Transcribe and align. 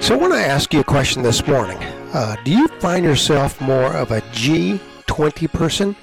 So 0.00 0.18
when 0.18 0.32
I 0.32 0.36
want 0.36 0.44
to 0.44 0.50
ask 0.50 0.74
you 0.74 0.80
a 0.80 0.84
question 0.84 1.22
this 1.22 1.46
morning. 1.46 1.78
Uh, 2.12 2.36
do 2.44 2.52
you 2.52 2.68
find 2.78 3.04
yourself 3.04 3.60
more 3.60 3.92
of 3.94 4.10
a 4.10 4.20
G20 4.20 5.50
person 5.52 5.96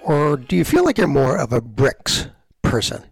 or 0.00 0.36
do 0.36 0.56
you 0.56 0.64
feel 0.64 0.84
like 0.84 0.98
you're 0.98 1.06
more 1.06 1.36
of 1.36 1.52
a 1.52 1.60
BRICS 1.60 2.30
person? 2.62 3.04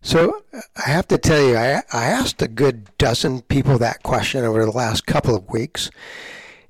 So 0.00 0.44
I 0.52 0.88
have 0.90 1.08
to 1.08 1.18
tell 1.18 1.42
you, 1.42 1.56
I, 1.56 1.82
I 1.92 2.06
asked 2.06 2.40
a 2.40 2.48
good 2.48 2.88
dozen 2.98 3.42
people 3.42 3.78
that 3.78 4.02
question 4.02 4.44
over 4.44 4.64
the 4.64 4.70
last 4.70 5.06
couple 5.06 5.36
of 5.36 5.48
weeks. 5.48 5.90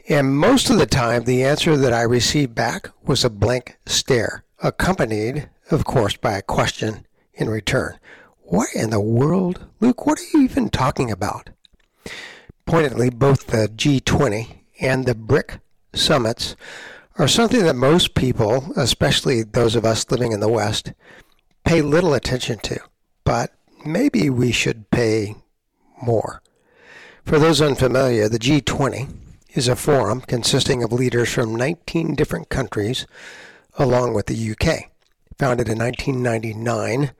And 0.08 0.36
most 0.36 0.68
of 0.68 0.78
the 0.78 0.86
time, 0.86 1.24
the 1.24 1.44
answer 1.44 1.76
that 1.76 1.92
I 1.92 2.02
received 2.02 2.54
back 2.54 2.90
was 3.04 3.24
a 3.24 3.30
blank 3.30 3.78
stare, 3.86 4.44
accompanied, 4.62 5.48
of 5.70 5.84
course, 5.84 6.16
by 6.16 6.32
a 6.32 6.42
question 6.42 7.06
in 7.34 7.48
return. 7.48 7.98
What 8.48 8.74
in 8.74 8.88
the 8.88 8.98
world? 8.98 9.66
Luke, 9.78 10.06
what 10.06 10.18
are 10.18 10.24
you 10.32 10.42
even 10.42 10.70
talking 10.70 11.10
about? 11.10 11.50
Pointedly, 12.64 13.10
both 13.10 13.48
the 13.48 13.68
G20 13.68 14.60
and 14.80 15.04
the 15.04 15.14
BRIC 15.14 15.60
summits 15.92 16.56
are 17.18 17.28
something 17.28 17.62
that 17.64 17.76
most 17.76 18.14
people, 18.14 18.72
especially 18.74 19.42
those 19.42 19.76
of 19.76 19.84
us 19.84 20.10
living 20.10 20.32
in 20.32 20.40
the 20.40 20.48
West, 20.48 20.94
pay 21.66 21.82
little 21.82 22.14
attention 22.14 22.58
to. 22.60 22.80
But 23.22 23.52
maybe 23.84 24.30
we 24.30 24.50
should 24.50 24.90
pay 24.90 25.36
more. 26.00 26.40
For 27.26 27.38
those 27.38 27.60
unfamiliar, 27.60 28.30
the 28.30 28.38
G20 28.38 29.14
is 29.52 29.68
a 29.68 29.76
forum 29.76 30.22
consisting 30.22 30.82
of 30.82 30.90
leaders 30.90 31.30
from 31.30 31.54
19 31.54 32.14
different 32.14 32.48
countries, 32.48 33.06
along 33.76 34.14
with 34.14 34.24
the 34.24 34.52
UK. 34.52 34.90
Founded 35.38 35.68
in 35.68 35.78
1999, 35.78 37.10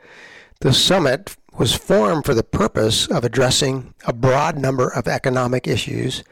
the 0.61 0.73
summit 0.73 1.37
was 1.57 1.75
formed 1.75 2.25
for 2.25 2.35
the 2.35 2.43
purpose 2.43 3.07
of 3.07 3.25
addressing 3.25 3.95
a 4.07 4.13
broad 4.13 4.59
number 4.59 4.89
of 4.89 5.07
economic 5.07 5.69
issues 5.69 6.25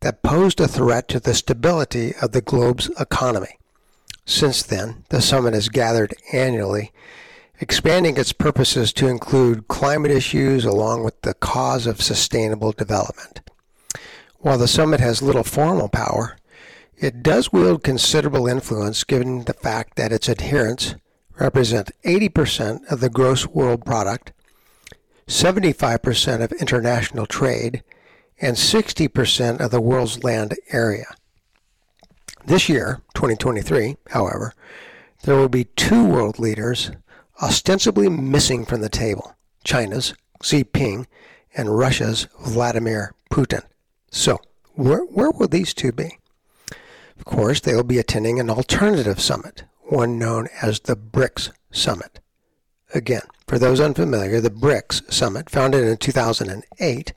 that 0.00 0.22
posed 0.22 0.60
a 0.60 0.68
threat 0.68 1.08
to 1.08 1.18
the 1.18 1.34
stability 1.34 2.14
of 2.20 2.32
the 2.32 2.42
globe's 2.42 2.90
economy. 3.00 3.58
Since 4.26 4.62
then, 4.62 5.04
the 5.08 5.22
summit 5.22 5.54
has 5.54 5.70
gathered 5.70 6.14
annually, 6.32 6.92
expanding 7.58 8.16
its 8.16 8.32
purposes 8.32 8.92
to 8.94 9.08
include 9.08 9.68
climate 9.68 10.10
issues 10.10 10.64
along 10.64 11.04
with 11.04 11.20
the 11.22 11.34
cause 11.34 11.86
of 11.86 12.02
sustainable 12.02 12.72
development. 12.72 13.40
While 14.38 14.58
the 14.58 14.68
summit 14.68 15.00
has 15.00 15.22
little 15.22 15.44
formal 15.44 15.88
power, 15.88 16.36
it 16.96 17.22
does 17.22 17.52
wield 17.52 17.82
considerable 17.82 18.46
influence 18.46 19.04
given 19.04 19.44
the 19.44 19.54
fact 19.54 19.96
that 19.96 20.12
its 20.12 20.28
adherents 20.28 20.96
represent 21.40 21.90
80% 22.04 22.90
of 22.90 23.00
the 23.00 23.10
gross 23.10 23.46
world 23.46 23.84
product, 23.84 24.32
75% 25.26 26.42
of 26.42 26.52
international 26.52 27.26
trade, 27.26 27.82
and 28.40 28.56
60% 28.56 29.60
of 29.60 29.70
the 29.70 29.80
world's 29.80 30.22
land 30.22 30.56
area. 30.70 31.06
This 32.46 32.68
year, 32.68 33.02
2023, 33.14 33.96
however, 34.10 34.54
there 35.24 35.36
will 35.36 35.48
be 35.48 35.64
two 35.64 36.04
world 36.04 36.38
leaders 36.38 36.90
ostensibly 37.42 38.08
missing 38.08 38.64
from 38.64 38.80
the 38.80 38.88
table 38.88 39.34
China's 39.64 40.14
Xi 40.42 40.64
Jinping 40.64 41.06
and 41.54 41.76
Russia's 41.76 42.28
Vladimir 42.40 43.14
Putin. 43.30 43.62
So, 44.10 44.38
where, 44.74 45.02
where 45.04 45.30
will 45.30 45.48
these 45.48 45.74
two 45.74 45.92
be? 45.92 46.18
Of 47.18 47.24
course, 47.24 47.60
they 47.60 47.74
will 47.74 47.84
be 47.84 47.98
attending 47.98 48.40
an 48.40 48.48
alternative 48.48 49.20
summit, 49.20 49.64
one 49.90 50.18
known 50.18 50.48
as 50.62 50.80
the 50.80 50.96
BRICS 50.96 51.50
Summit. 51.72 52.20
Again, 52.94 53.22
for 53.46 53.58
those 53.58 53.80
unfamiliar, 53.80 54.40
the 54.40 54.50
BRICS 54.50 55.12
Summit, 55.12 55.50
founded 55.50 55.84
in 55.84 55.96
2008, 55.96 57.12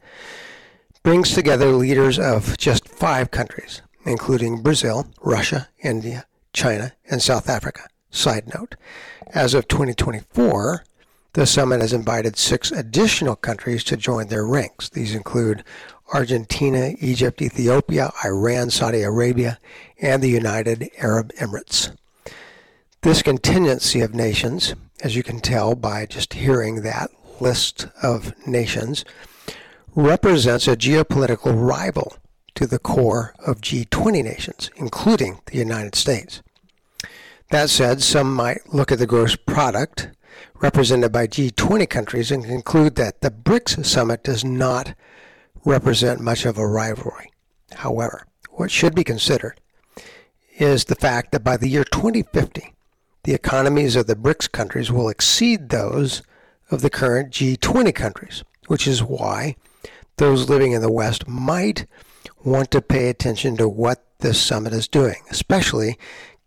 brings 1.03 1.33
together 1.33 1.71
leaders 1.71 2.17
of 2.17 2.57
just 2.57 2.87
five 2.87 3.29
countries, 3.29 3.83
including 4.05 4.61
Brazil, 4.63 5.07
Russia, 5.21 5.69
India, 5.83 6.25
China, 6.51 6.93
and 7.09 7.21
South 7.21 7.47
Africa. 7.47 7.81
Side 8.09 8.51
note, 8.53 8.75
as 9.27 9.53
of 9.53 9.67
2024, 9.67 10.83
the 11.33 11.45
summit 11.45 11.81
has 11.81 11.93
invited 11.93 12.37
six 12.37 12.71
additional 12.71 13.35
countries 13.35 13.83
to 13.83 13.97
join 13.97 14.27
their 14.27 14.45
ranks. 14.45 14.89
These 14.89 15.13
include 15.13 15.63
Argentina, 16.13 16.93
Egypt, 16.99 17.41
Ethiopia, 17.41 18.11
Iran, 18.25 18.69
Saudi 18.71 19.01
Arabia, 19.01 19.59
and 20.01 20.23
the 20.23 20.29
United 20.29 20.89
Arab 20.99 21.31
Emirates. 21.33 21.91
This 23.03 23.21
contingency 23.21 23.99
of 23.99 24.15
nations, 24.15 24.75
as 25.01 25.13
you 25.13 25.23
can 25.23 25.41
tell 25.41 25.75
by 25.75 26.05
just 26.05 26.35
hearing 26.35 26.83
that 26.83 27.09
list 27.41 27.87
of 28.01 28.33
nations, 28.47 29.03
represents 29.93 30.69
a 30.69 30.77
geopolitical 30.77 31.53
rival 31.53 32.15
to 32.55 32.65
the 32.65 32.79
core 32.79 33.33
of 33.45 33.59
G20 33.59 34.23
nations, 34.23 34.71
including 34.77 35.41
the 35.47 35.57
United 35.57 35.95
States. 35.95 36.41
That 37.49 37.69
said, 37.69 38.01
some 38.01 38.33
might 38.33 38.73
look 38.73 38.89
at 38.89 38.99
the 38.99 39.05
gross 39.05 39.35
product 39.35 40.07
represented 40.61 41.11
by 41.11 41.27
G20 41.27 41.89
countries 41.89 42.31
and 42.31 42.45
conclude 42.45 42.95
that 42.95 43.19
the 43.19 43.31
BRICS 43.31 43.85
summit 43.85 44.23
does 44.23 44.45
not 44.45 44.95
represent 45.65 46.21
much 46.21 46.45
of 46.45 46.57
a 46.57 46.65
rivalry. 46.65 47.33
However, 47.73 48.27
what 48.51 48.71
should 48.71 48.95
be 48.95 49.03
considered 49.03 49.59
is 50.57 50.85
the 50.85 50.95
fact 50.95 51.33
that 51.33 51.43
by 51.43 51.57
the 51.57 51.67
year 51.67 51.83
2050, 51.83 52.72
the 53.23 53.33
economies 53.33 53.95
of 53.95 54.07
the 54.07 54.15
BRICS 54.15 54.51
countries 54.51 54.91
will 54.91 55.09
exceed 55.09 55.69
those 55.69 56.23
of 56.69 56.81
the 56.81 56.89
current 56.89 57.31
G20 57.31 57.93
countries, 57.95 58.43
which 58.67 58.87
is 58.87 59.03
why 59.03 59.55
those 60.17 60.49
living 60.49 60.73
in 60.73 60.81
the 60.81 60.91
West 60.91 61.27
might 61.27 61.85
want 62.43 62.71
to 62.71 62.81
pay 62.81 63.09
attention 63.09 63.55
to 63.57 63.67
what 63.67 64.03
this 64.19 64.41
summit 64.41 64.73
is 64.73 64.87
doing, 64.87 65.21
especially 65.29 65.97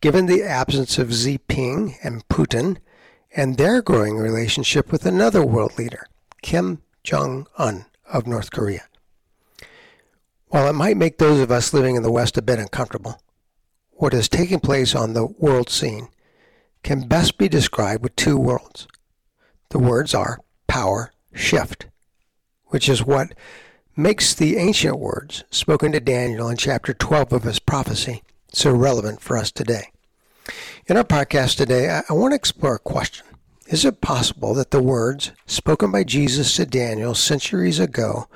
given 0.01 0.27
the 0.27 0.43
absence 0.43 0.99
of 0.99 1.15
Xi 1.15 1.39
Jinping 1.39 1.95
and 2.03 2.27
Putin 2.29 2.77
and 3.35 3.57
their 3.57 3.83
growing 3.83 4.17
relationship 4.17 4.93
with 4.93 5.07
another 5.07 5.45
world 5.45 5.79
leader, 5.79 6.07
Kim 6.43 6.83
Jong 7.03 7.47
un 7.59 7.87
of 8.13 8.27
North 8.27 8.51
Korea. 8.51 8.85
While 10.49 10.69
it 10.69 10.75
might 10.75 10.97
make 10.97 11.19
those 11.19 11.41
of 11.41 11.51
us 11.51 11.75
living 11.75 11.97
in 11.97 12.03
the 12.03 12.13
West 12.13 12.37
a 12.37 12.43
bit 12.43 12.59
uncomfortable, 12.59 13.21
what 13.93 14.15
is 14.15 14.29
taking 14.29 14.61
place 14.61 14.95
on 14.95 15.15
the 15.15 15.27
world 15.27 15.71
scene 15.71 16.09
can 16.87 17.09
best 17.09 17.37
be 17.37 17.49
described 17.49 18.01
with 18.01 18.15
two 18.15 18.39
words. 18.39 18.87
The 19.71 19.79
words 19.81 20.15
are 20.15 20.39
power 20.69 21.13
shift, 21.35 21.89
which 22.67 22.89
is 22.89 23.05
what 23.05 23.35
makes 23.97 24.33
the 24.33 24.57
ancient 24.57 24.97
words 25.01 25.43
spoken 25.51 25.91
to 25.91 25.99
Daniel 25.99 26.49
in 26.49 26.57
chapter 26.57 26.95
12 26.95 27.33
of 27.33 27.43
his 27.43 27.59
prophecy 27.59 28.23
so 28.53 28.71
relevant 28.71 29.21
for 29.21 29.37
us 29.37 29.51
today. 29.51 29.91
In 30.87 30.97
our 30.97 31.03
podcast 31.03 31.57
today, 31.57 31.89
I 31.89 32.13
want 32.13 32.31
to 32.31 32.37
explore 32.37 32.77
a 32.77 32.79
question. 32.79 33.27
Is 33.67 33.85
it 33.85 34.01
possible 34.01 34.55
that 34.55 34.71
the 34.71 34.81
words 34.81 35.33
spoken 35.45 35.91
by 35.91 36.05
Jesus 36.05 36.55
to 36.55 36.67
Daniel 36.67 37.17
centuries 37.17 37.81
ago 37.81 38.29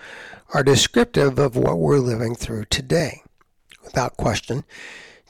are 0.52 0.64
descriptive 0.64 1.38
of 1.38 1.54
what 1.54 1.78
we're 1.78 1.98
living 1.98 2.34
through 2.34 2.64
today. 2.64 3.22
Without 3.84 4.16
question, 4.16 4.64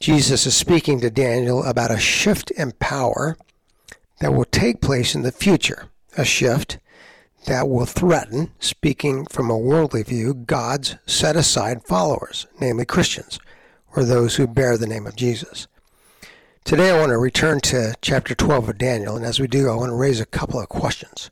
Jesus 0.00 0.46
is 0.46 0.56
speaking 0.56 0.98
to 1.00 1.10
Daniel 1.10 1.62
about 1.62 1.90
a 1.90 1.98
shift 1.98 2.50
in 2.52 2.72
power 2.72 3.36
that 4.20 4.32
will 4.32 4.46
take 4.46 4.80
place 4.80 5.14
in 5.14 5.20
the 5.20 5.30
future, 5.30 5.90
a 6.16 6.24
shift 6.24 6.78
that 7.44 7.68
will 7.68 7.84
threaten, 7.84 8.50
speaking 8.58 9.26
from 9.26 9.50
a 9.50 9.58
worldly 9.58 10.02
view, 10.02 10.32
God's 10.32 10.96
set 11.04 11.36
aside 11.36 11.84
followers, 11.84 12.46
namely 12.58 12.86
Christians, 12.86 13.38
or 13.94 14.02
those 14.02 14.36
who 14.36 14.46
bear 14.46 14.78
the 14.78 14.86
name 14.86 15.06
of 15.06 15.16
Jesus. 15.16 15.66
Today 16.64 16.90
I 16.90 16.98
want 16.98 17.10
to 17.10 17.18
return 17.18 17.60
to 17.60 17.94
chapter 18.00 18.34
12 18.34 18.70
of 18.70 18.78
Daniel, 18.78 19.16
and 19.16 19.26
as 19.26 19.38
we 19.38 19.48
do, 19.48 19.68
I 19.68 19.74
want 19.74 19.90
to 19.90 19.96
raise 19.96 20.18
a 20.18 20.24
couple 20.24 20.58
of 20.58 20.70
questions. 20.70 21.30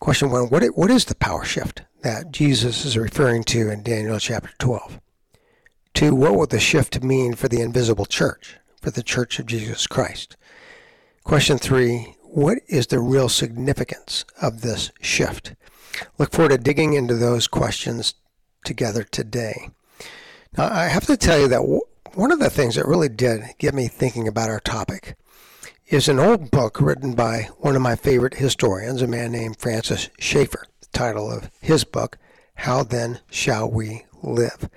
Question 0.00 0.32
one 0.32 0.48
What, 0.48 0.64
what 0.76 0.90
is 0.90 1.04
the 1.04 1.14
power 1.14 1.44
shift 1.44 1.82
that 2.02 2.32
Jesus 2.32 2.84
is 2.84 2.98
referring 2.98 3.44
to 3.44 3.70
in 3.70 3.84
Daniel 3.84 4.18
chapter 4.18 4.50
12? 4.58 5.00
Two, 5.94 6.12
what 6.12 6.34
will 6.34 6.48
the 6.48 6.58
shift 6.58 7.04
mean 7.04 7.34
for 7.34 7.46
the 7.46 7.60
invisible 7.60 8.04
church, 8.04 8.56
for 8.82 8.90
the 8.90 9.02
church 9.02 9.38
of 9.38 9.46
Jesus 9.46 9.86
Christ? 9.86 10.36
Question 11.22 11.56
three 11.56 12.16
What 12.22 12.58
is 12.66 12.88
the 12.88 12.98
real 12.98 13.28
significance 13.28 14.24
of 14.42 14.62
this 14.62 14.90
shift? 15.00 15.54
Look 16.18 16.32
forward 16.32 16.48
to 16.50 16.58
digging 16.58 16.94
into 16.94 17.14
those 17.14 17.46
questions 17.46 18.14
together 18.64 19.04
today. 19.04 19.70
Now, 20.58 20.68
I 20.68 20.88
have 20.88 21.06
to 21.06 21.16
tell 21.16 21.38
you 21.38 21.46
that 21.46 21.80
one 22.14 22.32
of 22.32 22.40
the 22.40 22.50
things 22.50 22.74
that 22.74 22.88
really 22.88 23.08
did 23.08 23.44
get 23.58 23.72
me 23.72 23.86
thinking 23.86 24.26
about 24.26 24.50
our 24.50 24.60
topic 24.60 25.16
is 25.86 26.08
an 26.08 26.18
old 26.18 26.50
book 26.50 26.80
written 26.80 27.14
by 27.14 27.50
one 27.58 27.76
of 27.76 27.82
my 27.82 27.94
favorite 27.94 28.34
historians, 28.34 29.00
a 29.00 29.06
man 29.06 29.30
named 29.30 29.58
Francis 29.58 30.10
Schaeffer. 30.18 30.66
The 30.80 30.88
title 30.88 31.30
of 31.30 31.52
his 31.60 31.84
book, 31.84 32.18
How 32.56 32.82
Then 32.82 33.20
Shall 33.30 33.70
We 33.70 34.06
Live? 34.24 34.68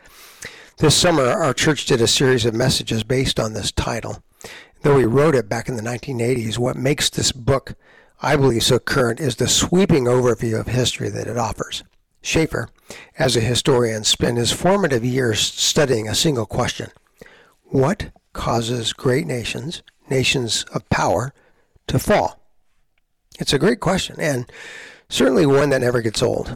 This 0.79 0.95
summer, 0.95 1.23
our 1.23 1.55
church 1.55 1.87
did 1.87 2.01
a 2.01 2.07
series 2.07 2.45
of 2.45 2.53
messages 2.53 3.03
based 3.03 3.39
on 3.39 3.53
this 3.53 3.71
title. 3.71 4.21
Though 4.83 4.99
he 4.99 5.05
wrote 5.05 5.33
it 5.33 5.49
back 5.49 5.67
in 5.67 5.75
the 5.75 5.81
1980s, 5.81 6.59
what 6.59 6.75
makes 6.75 7.09
this 7.09 7.31
book 7.31 7.73
I 8.21 8.35
believe 8.35 8.61
so 8.61 8.77
current 8.77 9.19
is 9.19 9.37
the 9.37 9.47
sweeping 9.47 10.05
overview 10.05 10.59
of 10.59 10.67
history 10.67 11.09
that 11.09 11.25
it 11.25 11.35
offers. 11.35 11.83
Schaeffer, 12.21 12.69
as 13.17 13.35
a 13.35 13.41
historian, 13.41 14.03
spent 14.03 14.37
his 14.37 14.51
formative 14.51 15.03
years 15.03 15.39
studying 15.39 16.07
a 16.07 16.13
single 16.13 16.45
question 16.45 16.91
What 17.63 18.11
causes 18.33 18.93
great 18.93 19.25
nations, 19.25 19.81
nations 20.11 20.63
of 20.75 20.87
power, 20.89 21.33
to 21.87 21.97
fall? 21.97 22.39
It's 23.39 23.53
a 23.53 23.59
great 23.59 23.79
question, 23.79 24.17
and 24.19 24.51
certainly 25.09 25.47
one 25.47 25.71
that 25.71 25.81
never 25.81 26.03
gets 26.03 26.21
old. 26.21 26.55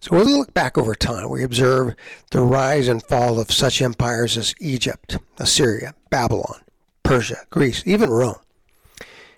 So 0.00 0.16
as 0.16 0.26
we 0.26 0.32
look 0.32 0.54
back 0.54 0.78
over 0.78 0.94
time, 0.94 1.28
we 1.28 1.42
observe 1.44 1.94
the 2.30 2.40
rise 2.40 2.88
and 2.88 3.02
fall 3.02 3.38
of 3.38 3.52
such 3.52 3.82
empires 3.82 4.38
as 4.38 4.54
Egypt, 4.58 5.18
Assyria, 5.38 5.94
Babylon, 6.08 6.62
Persia, 7.02 7.44
Greece, 7.50 7.82
even 7.84 8.08
Rome. 8.08 8.38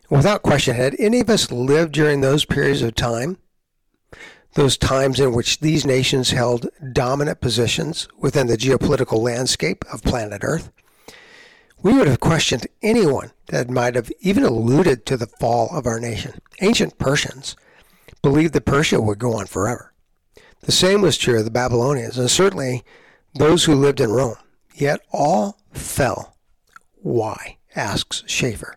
Without 0.09 0.43
question, 0.43 0.77
had 0.77 0.95
any 1.01 1.21
of 1.21 1.31
us 1.31 1.51
lived 1.51 1.93
during 1.93 2.21
those 2.21 2.45
periods 2.45 2.81
of 2.81 2.95
time, 2.95 3.39
those 4.55 4.77
times 4.77 5.19
in 5.19 5.33
which 5.33 5.59
these 5.61 5.85
nations 5.85 6.31
held 6.31 6.69
dominant 6.93 7.41
positions 7.41 8.07
within 8.19 8.47
the 8.47 8.57
geopolitical 8.57 9.19
landscape 9.19 9.85
of 9.93 10.03
planet 10.03 10.43
Earth, 10.45 10.71
we 11.83 11.93
would 11.93 12.07
have 12.07 12.21
questioned 12.21 12.69
anyone 12.83 13.33
that 13.47 13.69
might 13.69 13.97
have 13.97 14.13
even 14.21 14.45
alluded 14.45 15.07
to 15.07 15.17
the 15.17 15.27
fall 15.27 15.69
of 15.73 15.87
our 15.87 15.99
nation. 15.99 16.41
Ancient 16.61 16.99
Persians 16.99 17.57
believed 18.21 18.53
that 18.53 18.65
Persia 18.65 19.01
would 19.01 19.19
go 19.19 19.33
on 19.33 19.47
forever. 19.47 19.92
The 20.63 20.73
same 20.73 21.03
was 21.03 21.19
true 21.19 21.39
of 21.39 21.45
the 21.45 21.51
Babylonians, 21.51 22.17
and 22.19 22.31
certainly 22.31 22.85
those 23.35 23.65
who 23.65 23.75
lived 23.75 24.01
in 24.01 24.13
Rome. 24.13 24.37
Yet 24.75 25.01
all 25.13 25.59
fell. 25.73 26.37
Why? 27.03 27.59
asks 27.75 28.23
Schaeffer. 28.27 28.77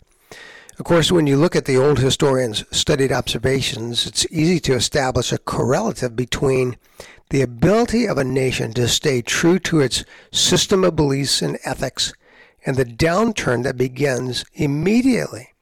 Of 0.80 0.86
course, 0.86 1.12
when 1.12 1.28
you 1.28 1.38
look 1.38 1.56
at 1.56 1.66
the 1.66 1.78
old 1.78 2.00
historians' 2.00 2.66
studied 2.72 3.12
observations, 3.12 4.08
it's 4.08 4.26
easy 4.32 4.60
to 4.62 4.74
establish 4.74 5.32
a 5.32 5.38
correlative 5.38 6.16
between 6.16 6.78
the 7.30 7.42
ability 7.42 8.08
of 8.08 8.18
a 8.18 8.24
nation 8.24 8.74
to 8.74 8.88
stay 8.88 9.22
true 9.22 9.60
to 9.60 9.80
its 9.80 10.04
system 10.32 10.84
of 10.84 10.96
beliefs 10.96 11.42
and 11.42 11.60
ethics 11.66 12.14
and 12.66 12.78
the 12.78 12.86
downturn 12.86 13.64
that 13.64 13.78
begins 13.78 14.44
immediately 14.54 15.54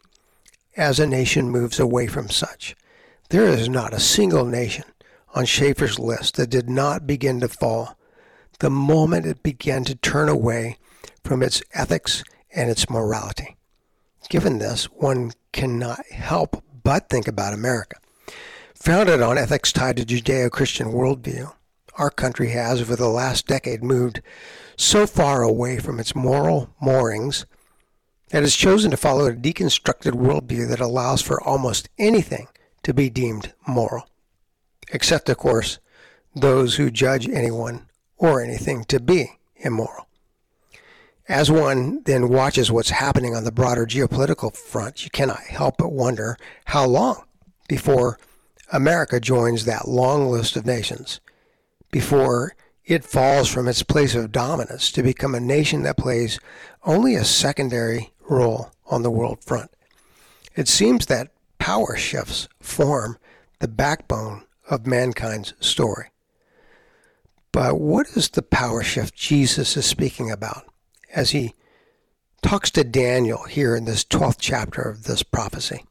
as 0.78 1.00
a 1.00 1.08
nation 1.08 1.50
moves 1.50 1.80
away 1.80 2.08
from 2.08 2.30
such. 2.30 2.76
There 3.30 3.46
is 3.46 3.68
not 3.68 3.94
a 3.94 4.00
single 4.00 4.46
nation 4.46 4.86
on 5.34 5.46
Schaeffer's 5.46 6.00
list 6.00 6.36
that 6.36 6.50
did 6.50 6.70
not 6.70 7.08
begin 7.08 7.40
to 7.40 7.48
fall 7.48 7.98
the 8.60 8.70
moment 8.70 9.26
it 9.26 9.44
began 9.44 9.84
to 9.84 9.96
turn 9.96 10.30
away 10.30 10.78
from 11.24 11.42
its 11.42 11.62
ethics 11.74 12.24
and 12.56 12.70
its 12.70 12.90
morality. 12.90 13.58
Given 14.30 14.60
this, 14.60 14.86
one 14.86 15.32
cannot 15.52 16.06
help 16.08 16.64
but 16.84 17.10
think 17.10 17.28
about 17.28 17.54
America. 17.54 17.98
Founded 18.76 19.22
on 19.22 19.38
ethics 19.38 19.72
tied 19.72 19.98
to 19.98 20.06
Judeo 20.06 20.52
Christian 20.52 20.92
worldview, 20.92 21.54
our 21.98 22.10
country 22.10 22.50
has, 22.50 22.82
over 22.82 22.96
the 22.96 23.08
last 23.08 23.48
decade, 23.48 23.84
moved 23.84 24.22
so 24.76 25.06
far 25.08 25.44
away 25.44 25.80
from 25.80 26.00
its 26.00 26.16
moral 26.16 26.74
moorings 26.82 27.46
that 28.30 28.40
it 28.40 28.44
has 28.44 28.56
chosen 28.56 28.92
to 28.92 28.98
follow 28.98 29.28
a 29.28 29.34
deconstructed 29.34 30.14
worldview 30.14 30.68
that 30.68 30.80
allows 30.80 31.22
for 31.22 31.42
almost 31.42 31.90
anything 31.98 32.48
to 32.82 32.94
be 32.94 33.10
deemed 33.10 33.54
moral 33.68 34.08
except, 34.94 35.28
of 35.28 35.38
course, 35.38 35.80
those 36.34 36.76
who 36.76 36.90
judge 36.90 37.28
anyone 37.28 37.88
or 38.18 38.42
anything 38.42 38.86
to 38.86 39.00
be 39.00 39.40
immoral. 39.58 40.08
As 41.28 41.50
one 41.50 42.04
then 42.04 42.30
watches 42.30 42.72
what's 42.72 42.90
happening 42.90 43.36
on 43.36 43.44
the 43.44 43.52
broader 43.52 43.86
geopolitical 43.86 44.56
front, 44.56 45.04
you 45.04 45.10
cannot 45.10 45.42
help 45.42 45.78
but 45.78 45.92
wonder 45.92 46.38
how 46.66 46.86
long 46.86 47.24
before 47.68 48.20
America 48.72 49.20
joins 49.20 49.66
that 49.66 49.88
long 49.88 50.28
list 50.28 50.56
of 50.56 50.66
nations, 50.66 51.22
before 51.92 52.56
it 52.86 53.06
falls 53.06 53.48
from 53.48 53.68
its 53.68 53.84
place 53.84 54.16
of 54.16 54.32
dominance 54.32 54.92
to 54.92 55.02
become 55.02 55.34
a 55.34 55.40
nation 55.40 55.84
that 55.84 55.98
plays 55.98 56.40
only 56.84 57.16
a 57.16 57.24
secondary 57.24 58.12
role 58.30 58.72
on 58.88 59.04
the 59.04 59.12
world 59.12 59.44
front. 59.44 59.72
It 60.56 60.68
seems 60.68 61.06
that 61.06 61.32
power 61.58 61.96
shifts 61.96 62.50
form 62.60 63.18
the 63.60 63.68
backbone 63.70 64.44
of 64.70 64.88
mankind's 64.88 65.54
story. 65.60 66.10
But 67.52 67.80
what 67.80 68.08
is 68.16 68.30
the 68.30 68.42
power 68.42 68.84
shift 68.84 69.16
Jesus 69.16 69.78
is 69.78 69.86
speaking 69.86 70.32
about 70.32 70.66
as 71.14 71.32
he 71.32 71.54
talks 72.42 72.72
to 72.72 72.84
Daniel 72.84 73.44
here 73.44 73.76
in 73.76 73.86
this 73.86 74.04
12th 74.04 74.38
chapter 74.40 74.82
of 74.82 75.04
this 75.04 75.24
prophecy? 75.24 75.84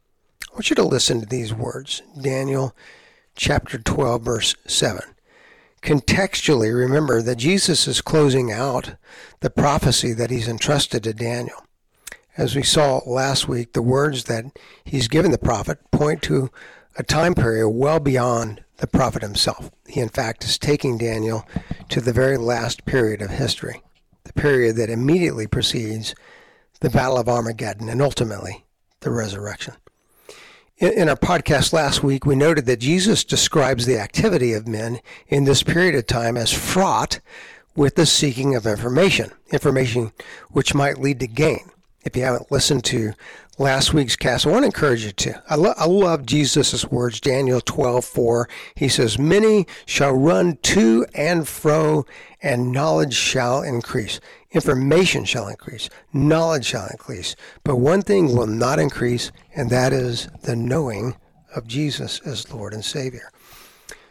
I 0.51 0.55
want 0.55 0.71
you 0.71 0.77
to 0.77 0.83
listen 0.83 1.21
to 1.21 1.27
these 1.27 1.55
words 1.55 2.03
Daniel 2.21 2.77
chapter 3.37 3.79
12, 3.79 4.23
verse 4.23 4.57
7. 4.67 5.03
Contextually, 5.83 6.75
remember 6.75 7.23
that 7.23 7.37
Jesus 7.37 7.89
is 7.89 8.01
closing 8.01 8.53
out 8.53 8.95
the 9.41 9.51
prophecy 9.51 10.13
that 10.13 10.31
he's 10.31 10.49
entrusted 10.49 11.05
to 11.05 11.15
Daniel. 11.15 11.67
As 12.37 12.55
we 12.55 12.63
saw 12.63 13.01
last 13.07 13.49
week, 13.49 13.73
the 13.73 13.83
words 13.83 14.25
that 14.25 14.45
he's 14.85 15.09
given 15.09 15.33
the 15.33 15.39
prophet 15.39 15.79
point 15.91 16.23
to 16.23 16.51
a 16.97 17.03
time 17.03 17.35
period 17.35 17.69
well 17.71 18.01
beyond 18.01 18.62
the 18.79 18.87
prophet 18.87 19.23
himself. 19.23 19.71
He, 19.87 20.01
in 20.01 20.09
fact, 20.09 20.45
is 20.45 20.59
taking 20.59 20.99
Daniel 20.99 21.47
to 21.89 22.01
the 22.01 22.13
very 22.13 22.37
last 22.37 22.85
period 22.85 23.23
of 23.23 23.31
history, 23.31 23.83
the 24.25 24.33
period 24.33 24.77
that 24.77 24.91
immediately 24.91 25.47
precedes 25.47 26.15
the 26.81 26.91
Battle 26.91 27.19
of 27.19 27.29
Armageddon 27.29 27.89
and 27.89 28.03
ultimately 28.03 28.65
the 29.01 29.11
resurrection. 29.11 29.75
In, 30.79 31.09
our 31.09 31.17
podcast 31.17 31.73
last 31.73 32.03
week, 32.03 32.27
we 32.27 32.35
noted 32.35 32.67
that 32.67 32.81
Jesus 32.81 33.23
describes 33.23 33.87
the 33.87 33.99
activity 33.99 34.53
of 34.53 34.67
men 34.67 34.99
in 35.29 35.45
this 35.45 35.63
period 35.63 35.95
of 35.95 36.09
time 36.09 36.37
as 36.37 36.53
fraught 36.53 37.21
with 37.77 37.95
the 37.95 38.05
seeking 38.05 38.57
of 38.57 38.67
information, 38.67 39.31
information 39.53 40.11
which 40.51 40.75
might 40.75 40.99
lead 40.99 41.21
to 41.21 41.29
gain. 41.29 41.71
If 42.05 42.17
you 42.17 42.25
haven't 42.25 42.51
listened 42.51 42.83
to 42.87 43.13
last 43.59 43.93
week's 43.93 44.17
cast. 44.17 44.47
I 44.47 44.51
want 44.51 44.63
to 44.63 44.67
encourage 44.67 45.05
you 45.05 45.13
to. 45.13 45.43
I, 45.49 45.57
lo- 45.57 45.75
I 45.77 45.87
love 45.87 46.27
Jesus' 46.27 46.91
words, 46.91 47.21
Daniel 47.21 47.61
12, 47.61 48.05
4. 48.05 48.49
He 48.75 48.89
says, 48.89 49.19
Many 49.19 49.67
shall 49.87 50.13
run 50.13 50.57
to 50.63 51.07
and 51.15 51.47
fro, 51.47 52.07
and 52.43 52.73
knowledge 52.73 53.15
shall 53.15 53.63
increase. 53.63 54.21
Information 54.51 55.25
shall 55.25 55.49
increase. 55.49 55.89
Knowledge 56.13 56.67
shall 56.67 56.87
increase. 56.91 57.37
But 57.65 57.77
one 57.77 58.03
thing 58.03 58.37
will 58.37 58.47
not 58.47 58.79
increase, 58.79 59.33
and 59.55 59.71
that 59.71 59.93
is 59.93 60.29
the 60.43 60.57
knowing 60.57 61.17
of 61.55 61.67
Jesus 61.67 62.21
as 62.21 62.53
Lord 62.53 62.73
and 62.73 62.85
Savior. 62.85 63.31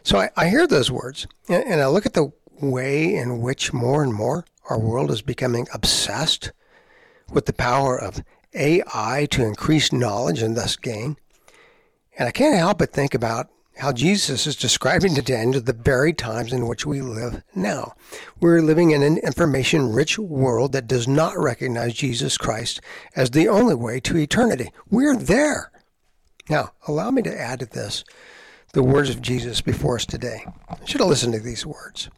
So 0.04 0.18
I, 0.18 0.30
I 0.36 0.48
hear 0.48 0.66
those 0.66 0.90
words, 0.90 1.26
and, 1.48 1.64
and 1.64 1.80
I 1.80 1.86
look 1.88 2.06
at 2.06 2.14
the 2.14 2.32
way 2.60 3.14
in 3.14 3.40
which 3.40 3.72
more 3.72 4.02
and 4.02 4.14
more 4.14 4.44
our 4.70 4.78
world 4.78 5.10
is 5.10 5.22
becoming 5.22 5.66
obsessed 5.74 6.52
with 7.30 7.46
the 7.46 7.52
power 7.52 7.98
of 7.98 8.22
AI 8.54 9.26
to 9.30 9.44
increase 9.44 9.92
knowledge 9.92 10.42
and 10.42 10.56
thus 10.56 10.76
gain. 10.76 11.16
And 12.18 12.28
I 12.28 12.32
can't 12.32 12.56
help 12.56 12.78
but 12.78 12.92
think 12.92 13.14
about 13.14 13.48
how 13.76 13.92
Jesus 13.92 14.46
is 14.46 14.54
describing 14.54 15.14
to 15.14 15.22
Daniel 15.22 15.60
the 15.60 15.72
very 15.72 16.12
times 16.12 16.52
in 16.52 16.66
which 16.66 16.84
we 16.84 17.00
live 17.00 17.42
now. 17.54 17.94
We're 18.40 18.60
living 18.60 18.90
in 18.90 19.02
an 19.02 19.18
information 19.18 19.92
rich 19.92 20.18
world 20.18 20.72
that 20.72 20.86
does 20.86 21.08
not 21.08 21.38
recognize 21.38 21.94
Jesus 21.94 22.36
Christ 22.36 22.80
as 23.16 23.30
the 23.30 23.48
only 23.48 23.74
way 23.74 23.98
to 24.00 24.18
eternity. 24.18 24.70
We're 24.90 25.16
there. 25.16 25.72
Now, 26.50 26.72
allow 26.86 27.10
me 27.10 27.22
to 27.22 27.40
add 27.40 27.60
to 27.60 27.66
this 27.66 28.04
the 28.72 28.82
words 28.82 29.10
of 29.10 29.22
Jesus 29.22 29.60
before 29.60 29.96
us 29.96 30.06
today. 30.06 30.44
I 30.68 30.76
should 30.84 31.00
have 31.00 31.08
listened 31.08 31.34
to 31.34 31.40
these 31.40 31.64
words. 31.64 32.10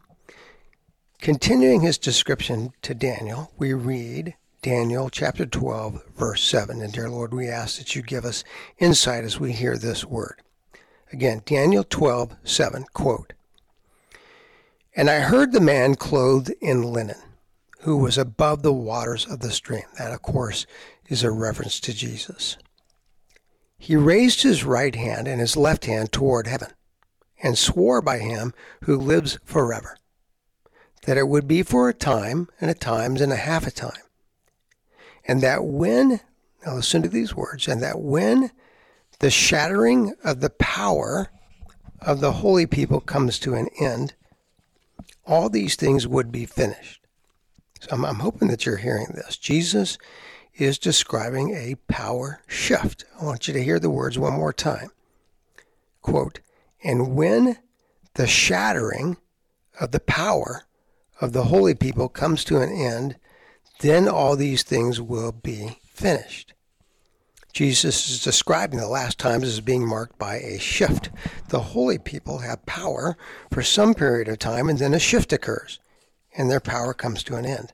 Continuing 1.19 1.81
his 1.81 1.97
description 1.97 2.73
to 2.81 2.93
Daniel, 2.93 3.51
we 3.57 3.73
read 3.73 4.35
Daniel 4.65 5.11
chapter 5.11 5.45
12, 5.45 6.01
verse 6.17 6.43
7. 6.43 6.81
And 6.81 6.91
dear 6.91 7.07
Lord, 7.07 7.35
we 7.35 7.47
ask 7.47 7.77
that 7.77 7.95
you 7.95 8.01
give 8.01 8.25
us 8.25 8.43
insight 8.79 9.23
as 9.23 9.39
we 9.39 9.51
hear 9.51 9.77
this 9.77 10.03
word. 10.03 10.41
Again, 11.13 11.43
Daniel 11.45 11.83
12, 11.83 12.35
7, 12.43 12.85
quote, 12.91 13.33
And 14.95 15.07
I 15.07 15.19
heard 15.19 15.51
the 15.51 15.59
man 15.59 15.93
clothed 15.93 16.51
in 16.61 16.81
linen, 16.81 17.21
who 17.81 17.97
was 17.97 18.17
above 18.17 18.63
the 18.63 18.73
waters 18.73 19.27
of 19.27 19.41
the 19.41 19.51
stream. 19.51 19.83
That, 19.99 20.11
of 20.11 20.23
course, 20.23 20.65
is 21.09 21.23
a 21.23 21.29
reference 21.29 21.79
to 21.81 21.93
Jesus. 21.93 22.57
He 23.77 23.95
raised 23.95 24.41
his 24.41 24.63
right 24.63 24.95
hand 24.95 25.27
and 25.27 25.39
his 25.39 25.55
left 25.55 25.85
hand 25.85 26.11
toward 26.11 26.47
heaven, 26.47 26.71
and 27.43 27.55
swore 27.55 28.01
by 28.01 28.17
him 28.17 28.51
who 28.85 28.97
lives 28.97 29.37
forever, 29.45 29.99
that 31.05 31.19
it 31.19 31.27
would 31.27 31.47
be 31.47 31.61
for 31.61 31.87
a 31.87 31.93
time, 31.93 32.47
and 32.59 32.71
a 32.71 32.73
times, 32.73 33.21
and 33.21 33.31
a 33.31 33.35
half 33.35 33.67
a 33.67 33.71
time 33.71 33.91
and 35.27 35.41
that 35.41 35.63
when, 35.65 36.19
now 36.65 36.75
listen 36.75 37.01
to 37.01 37.09
these 37.09 37.35
words, 37.35 37.67
and 37.67 37.81
that 37.81 37.99
when 37.99 38.51
the 39.19 39.29
shattering 39.29 40.13
of 40.23 40.41
the 40.41 40.49
power 40.49 41.29
of 42.01 42.19
the 42.19 42.33
holy 42.33 42.65
people 42.65 42.99
comes 42.99 43.39
to 43.39 43.53
an 43.53 43.67
end, 43.79 44.13
all 45.25 45.49
these 45.49 45.75
things 45.75 46.07
would 46.07 46.31
be 46.31 46.45
finished. 46.45 47.01
So 47.81 47.89
I'm, 47.91 48.05
I'm 48.05 48.19
hoping 48.19 48.47
that 48.49 48.65
you're 48.65 48.77
hearing 48.77 49.07
this. 49.13 49.37
Jesus 49.37 49.97
is 50.55 50.77
describing 50.77 51.53
a 51.55 51.75
power 51.91 52.41
shift. 52.47 53.05
I 53.19 53.25
want 53.25 53.47
you 53.47 53.53
to 53.53 53.63
hear 53.63 53.79
the 53.79 53.89
words 53.89 54.17
one 54.17 54.33
more 54.33 54.53
time. 54.53 54.91
Quote, 56.01 56.39
and 56.83 57.15
when 57.15 57.57
the 58.13 58.27
shattering 58.27 59.17
of 59.79 59.91
the 59.91 59.99
power 59.99 60.63
of 61.19 61.33
the 61.33 61.45
holy 61.45 61.73
people 61.73 62.07
comes 62.07 62.43
to 62.45 62.61
an 62.61 62.71
end, 62.71 63.17
then 63.79 64.07
all 64.07 64.35
these 64.35 64.63
things 64.63 65.01
will 65.01 65.31
be 65.31 65.79
finished. 65.93 66.53
Jesus 67.53 68.09
is 68.09 68.21
describing 68.21 68.79
the 68.79 68.87
last 68.87 69.17
times 69.17 69.45
as 69.45 69.61
being 69.61 69.87
marked 69.87 70.19
by 70.19 70.35
a 70.35 70.59
shift. 70.59 71.09
The 71.47 71.61
holy 71.61 71.97
people 71.97 72.39
have 72.39 72.65
power 72.65 73.15
for 73.49 73.63
some 73.63 73.93
period 73.93 74.27
of 74.27 74.39
time, 74.39 74.67
and 74.67 74.77
then 74.77 74.93
a 74.93 74.99
shift 74.99 75.31
occurs, 75.31 75.79
and 76.37 76.51
their 76.51 76.59
power 76.59 76.93
comes 76.93 77.23
to 77.23 77.37
an 77.37 77.45
end. 77.45 77.71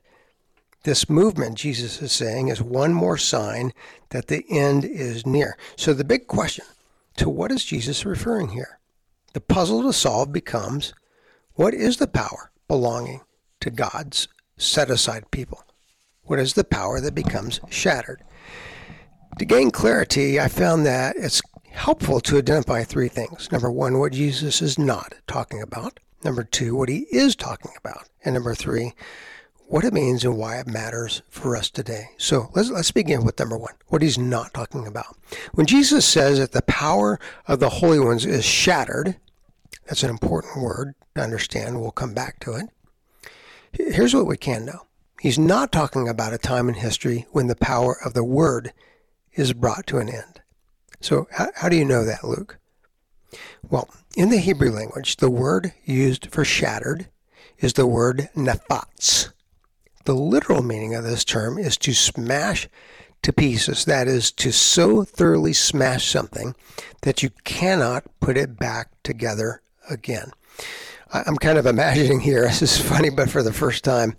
This 0.84 1.10
movement, 1.10 1.58
Jesus 1.58 2.00
is 2.00 2.12
saying, 2.12 2.46
is 2.46 2.62
one 2.62 2.94
more 2.94 3.18
sign 3.18 3.72
that 4.10 4.28
the 4.28 4.44
end 4.48 4.84
is 4.84 5.26
near. 5.26 5.56
So 5.76 5.92
the 5.94 6.04
big 6.04 6.28
question 6.28 6.64
to 7.16 7.28
what 7.28 7.50
is 7.50 7.64
Jesus 7.64 8.04
referring 8.04 8.50
here? 8.50 8.78
The 9.32 9.40
puzzle 9.40 9.82
to 9.82 9.92
solve 9.92 10.32
becomes 10.32 10.94
what 11.54 11.74
is 11.74 11.96
the 11.96 12.06
power 12.06 12.50
belonging 12.68 13.22
to 13.60 13.70
God's 13.70 14.28
set 14.56 14.90
aside 14.90 15.30
people? 15.30 15.64
What 16.24 16.38
is 16.38 16.54
the 16.54 16.64
power 16.64 17.00
that 17.00 17.14
becomes 17.14 17.60
shattered? 17.68 18.22
To 19.38 19.44
gain 19.44 19.70
clarity, 19.70 20.38
I 20.38 20.48
found 20.48 20.86
that 20.86 21.16
it's 21.16 21.42
helpful 21.70 22.20
to 22.20 22.38
identify 22.38 22.84
three 22.84 23.08
things. 23.08 23.50
Number 23.50 23.70
one, 23.70 23.98
what 23.98 24.12
Jesus 24.12 24.62
is 24.62 24.78
not 24.78 25.14
talking 25.26 25.62
about. 25.62 25.98
Number 26.24 26.44
two, 26.44 26.76
what 26.76 26.88
he 26.88 27.06
is 27.10 27.34
talking 27.34 27.72
about. 27.78 28.08
And 28.24 28.34
number 28.34 28.54
three, 28.54 28.92
what 29.66 29.84
it 29.84 29.94
means 29.94 30.22
and 30.24 30.36
why 30.36 30.58
it 30.58 30.66
matters 30.66 31.22
for 31.28 31.56
us 31.56 31.70
today. 31.70 32.10
So 32.18 32.50
let's, 32.54 32.70
let's 32.70 32.92
begin 32.92 33.24
with 33.24 33.38
number 33.38 33.56
one, 33.56 33.74
what 33.88 34.02
he's 34.02 34.18
not 34.18 34.52
talking 34.52 34.86
about. 34.86 35.16
When 35.54 35.66
Jesus 35.66 36.04
says 36.06 36.38
that 36.38 36.52
the 36.52 36.62
power 36.62 37.18
of 37.48 37.58
the 37.58 37.70
holy 37.70 37.98
ones 37.98 38.26
is 38.26 38.44
shattered, 38.44 39.16
that's 39.86 40.02
an 40.02 40.10
important 40.10 40.62
word 40.62 40.94
to 41.14 41.22
understand. 41.22 41.80
We'll 41.80 41.90
come 41.90 42.14
back 42.14 42.38
to 42.40 42.52
it. 42.52 42.68
Here's 43.72 44.14
what 44.14 44.26
we 44.26 44.36
can 44.36 44.66
know. 44.66 44.86
He's 45.22 45.38
not 45.38 45.70
talking 45.70 46.08
about 46.08 46.32
a 46.32 46.38
time 46.38 46.68
in 46.68 46.74
history 46.74 47.26
when 47.30 47.46
the 47.46 47.54
power 47.54 47.96
of 48.04 48.12
the 48.12 48.24
word 48.24 48.72
is 49.34 49.52
brought 49.52 49.86
to 49.86 49.98
an 49.98 50.08
end. 50.08 50.40
So, 51.00 51.28
how, 51.30 51.46
how 51.54 51.68
do 51.68 51.76
you 51.76 51.84
know 51.84 52.04
that, 52.04 52.24
Luke? 52.24 52.58
Well, 53.70 53.88
in 54.16 54.30
the 54.30 54.38
Hebrew 54.38 54.72
language, 54.72 55.18
the 55.18 55.30
word 55.30 55.74
used 55.84 56.32
for 56.32 56.44
shattered 56.44 57.06
is 57.60 57.74
the 57.74 57.86
word 57.86 58.30
nephatz. 58.34 59.32
The 60.06 60.14
literal 60.16 60.64
meaning 60.64 60.92
of 60.96 61.04
this 61.04 61.24
term 61.24 61.56
is 61.56 61.76
to 61.76 61.94
smash 61.94 62.68
to 63.22 63.32
pieces. 63.32 63.84
That 63.84 64.08
is, 64.08 64.32
to 64.32 64.50
so 64.50 65.04
thoroughly 65.04 65.52
smash 65.52 66.10
something 66.10 66.56
that 67.02 67.22
you 67.22 67.30
cannot 67.44 68.06
put 68.18 68.36
it 68.36 68.58
back 68.58 68.88
together 69.04 69.62
again. 69.88 70.32
I'm 71.12 71.36
kind 71.36 71.58
of 71.58 71.66
imagining 71.66 72.20
here, 72.20 72.42
this 72.42 72.62
is 72.62 72.80
funny, 72.80 73.10
but 73.10 73.30
for 73.30 73.42
the 73.42 73.52
first 73.52 73.84
time, 73.84 74.16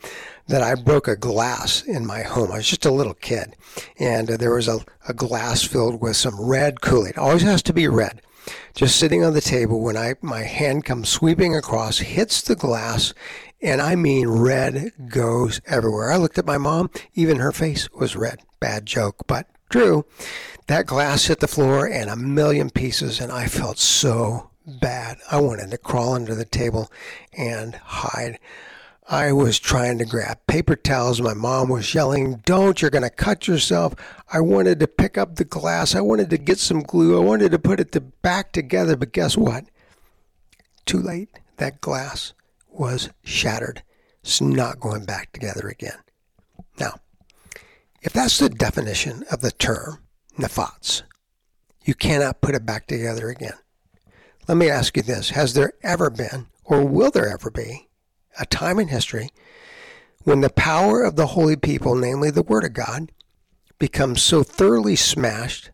that 0.48 0.62
I 0.62 0.76
broke 0.76 1.08
a 1.08 1.16
glass 1.16 1.82
in 1.84 2.06
my 2.06 2.22
home. 2.22 2.52
I 2.52 2.58
was 2.58 2.68
just 2.68 2.86
a 2.86 2.92
little 2.92 3.14
kid, 3.14 3.56
and 3.98 4.30
uh, 4.30 4.38
there 4.38 4.54
was 4.54 4.68
a, 4.68 4.80
a 5.08 5.14
glass 5.14 5.64
filled 5.64 6.02
with 6.02 6.16
some 6.16 6.40
red 6.40 6.82
Kool 6.82 7.08
Aid. 7.08 7.18
Always 7.18 7.42
has 7.44 7.64
to 7.64 7.74
be 7.74 7.88
red. 7.88 8.22
Just 8.76 8.98
sitting 8.98 9.24
on 9.24 9.34
the 9.34 9.42
table 9.42 9.82
when 9.82 9.96
I 9.96 10.16
my 10.22 10.42
hand 10.42 10.84
comes 10.84 11.08
sweeping 11.08 11.56
across, 11.56 12.00
hits 12.00 12.42
the 12.42 12.56
glass, 12.56 13.14
and 13.62 13.82
I 13.82 13.96
mean 13.96 14.28
red 14.28 14.92
goes 15.08 15.62
everywhere. 15.66 16.12
I 16.12 16.18
looked 16.18 16.38
at 16.38 16.46
my 16.46 16.58
mom, 16.58 16.90
even 17.14 17.38
her 17.38 17.54
face 17.54 17.90
was 17.92 18.18
red. 18.18 18.40
Bad 18.60 18.86
joke, 18.86 19.24
but 19.28 19.48
true. 19.70 20.06
That 20.68 20.88
glass 20.88 21.26
hit 21.26 21.40
the 21.40 21.48
floor 21.48 21.88
and 21.88 22.10
a 22.10 22.16
million 22.16 22.70
pieces, 22.70 23.22
and 23.22 23.32
I 23.32 23.48
felt 23.48 23.80
so 23.80 24.50
bad. 24.65 25.17
I 25.32 25.39
wanted 25.41 25.72
to 25.72 25.77
crawl 25.77 26.13
under 26.13 26.36
the 26.36 26.46
table 26.46 26.91
and 27.34 27.75
hide. 27.75 28.39
I 29.10 29.34
was 29.34 29.60
trying 29.60 29.98
to 29.98 30.05
grab 30.05 30.39
paper 30.48 30.75
towels. 30.75 31.22
My 31.22 31.34
mom 31.34 31.70
was 31.70 31.93
yelling, 31.93 32.41
Don't, 32.46 32.82
you're 32.82 32.91
going 32.91 33.03
to 33.03 33.10
cut 33.10 33.48
yourself. 33.48 33.93
I 34.32 34.39
wanted 34.39 34.79
to 34.79 34.88
pick 34.88 35.17
up 35.17 35.36
the 35.36 35.43
glass. 35.43 35.93
I 35.93 36.01
wanted 36.01 36.29
to 36.29 36.38
get 36.38 36.58
some 36.58 36.82
glue. 36.82 37.17
I 37.17 37.24
wanted 37.24 37.51
to 37.51 37.60
put 37.60 37.79
it 37.82 37.91
to 37.91 38.01
back 38.01 38.53
together. 38.53 38.96
But 38.96 39.12
guess 39.12 39.36
what? 39.36 39.65
Too 40.86 41.00
late. 41.00 41.29
That 41.58 41.82
glass 41.82 42.34
was 42.70 43.10
shattered. 43.24 43.84
It's 44.22 44.39
not 44.39 44.79
going 44.79 45.03
back 45.05 45.34
together 45.34 45.67
again. 45.67 46.00
Now, 46.79 46.96
if 48.01 48.13
that's 48.13 48.39
the 48.39 48.50
definition 48.50 49.25
of 49.32 49.41
the 49.41 49.51
term 49.51 50.00
nephatz, 50.38 51.03
you 51.84 51.93
cannot 51.93 52.41
put 52.41 52.55
it 52.55 52.65
back 52.65 52.88
together 52.88 53.29
again. 53.29 53.53
Let 54.48 54.58
me 54.58 54.70
ask 54.70 54.98
you 54.98 55.04
this 55.04 55.30
Has 55.32 55.54
there 55.54 55.74
ever 55.84 56.10
been, 56.10 56.48
or 56.66 56.86
will 56.86 57.12
there 57.12 57.30
ever 57.30 57.50
be, 57.50 57.88
a 58.40 58.46
time 58.46 58.80
in 58.80 58.90
history 58.90 59.30
when 60.24 60.42
the 60.42 60.50
power 60.50 61.04
of 61.04 61.16
the 61.16 61.28
holy 61.28 61.56
people, 61.56 61.96
namely 61.96 62.30
the 62.30 62.44
Word 62.44 62.64
of 62.64 62.74
God, 62.74 63.12
becomes 63.80 64.22
so 64.22 64.44
thoroughly 64.44 64.96
smashed 64.96 65.72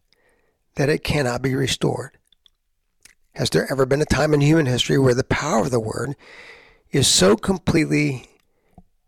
that 0.75 0.89
it 0.89 1.03
cannot 1.03 1.41
be 1.41 1.55
restored? 1.55 2.17
Has 3.33 3.49
there 3.49 3.71
ever 3.71 3.85
been 3.85 4.01
a 4.01 4.05
time 4.05 4.33
in 4.33 4.41
human 4.41 4.65
history 4.65 4.99
where 4.99 5.15
the 5.15 5.23
power 5.23 5.61
of 5.61 5.71
the 5.71 5.79
Word 5.79 6.15
is 6.91 7.07
so 7.07 7.35
completely 7.35 8.27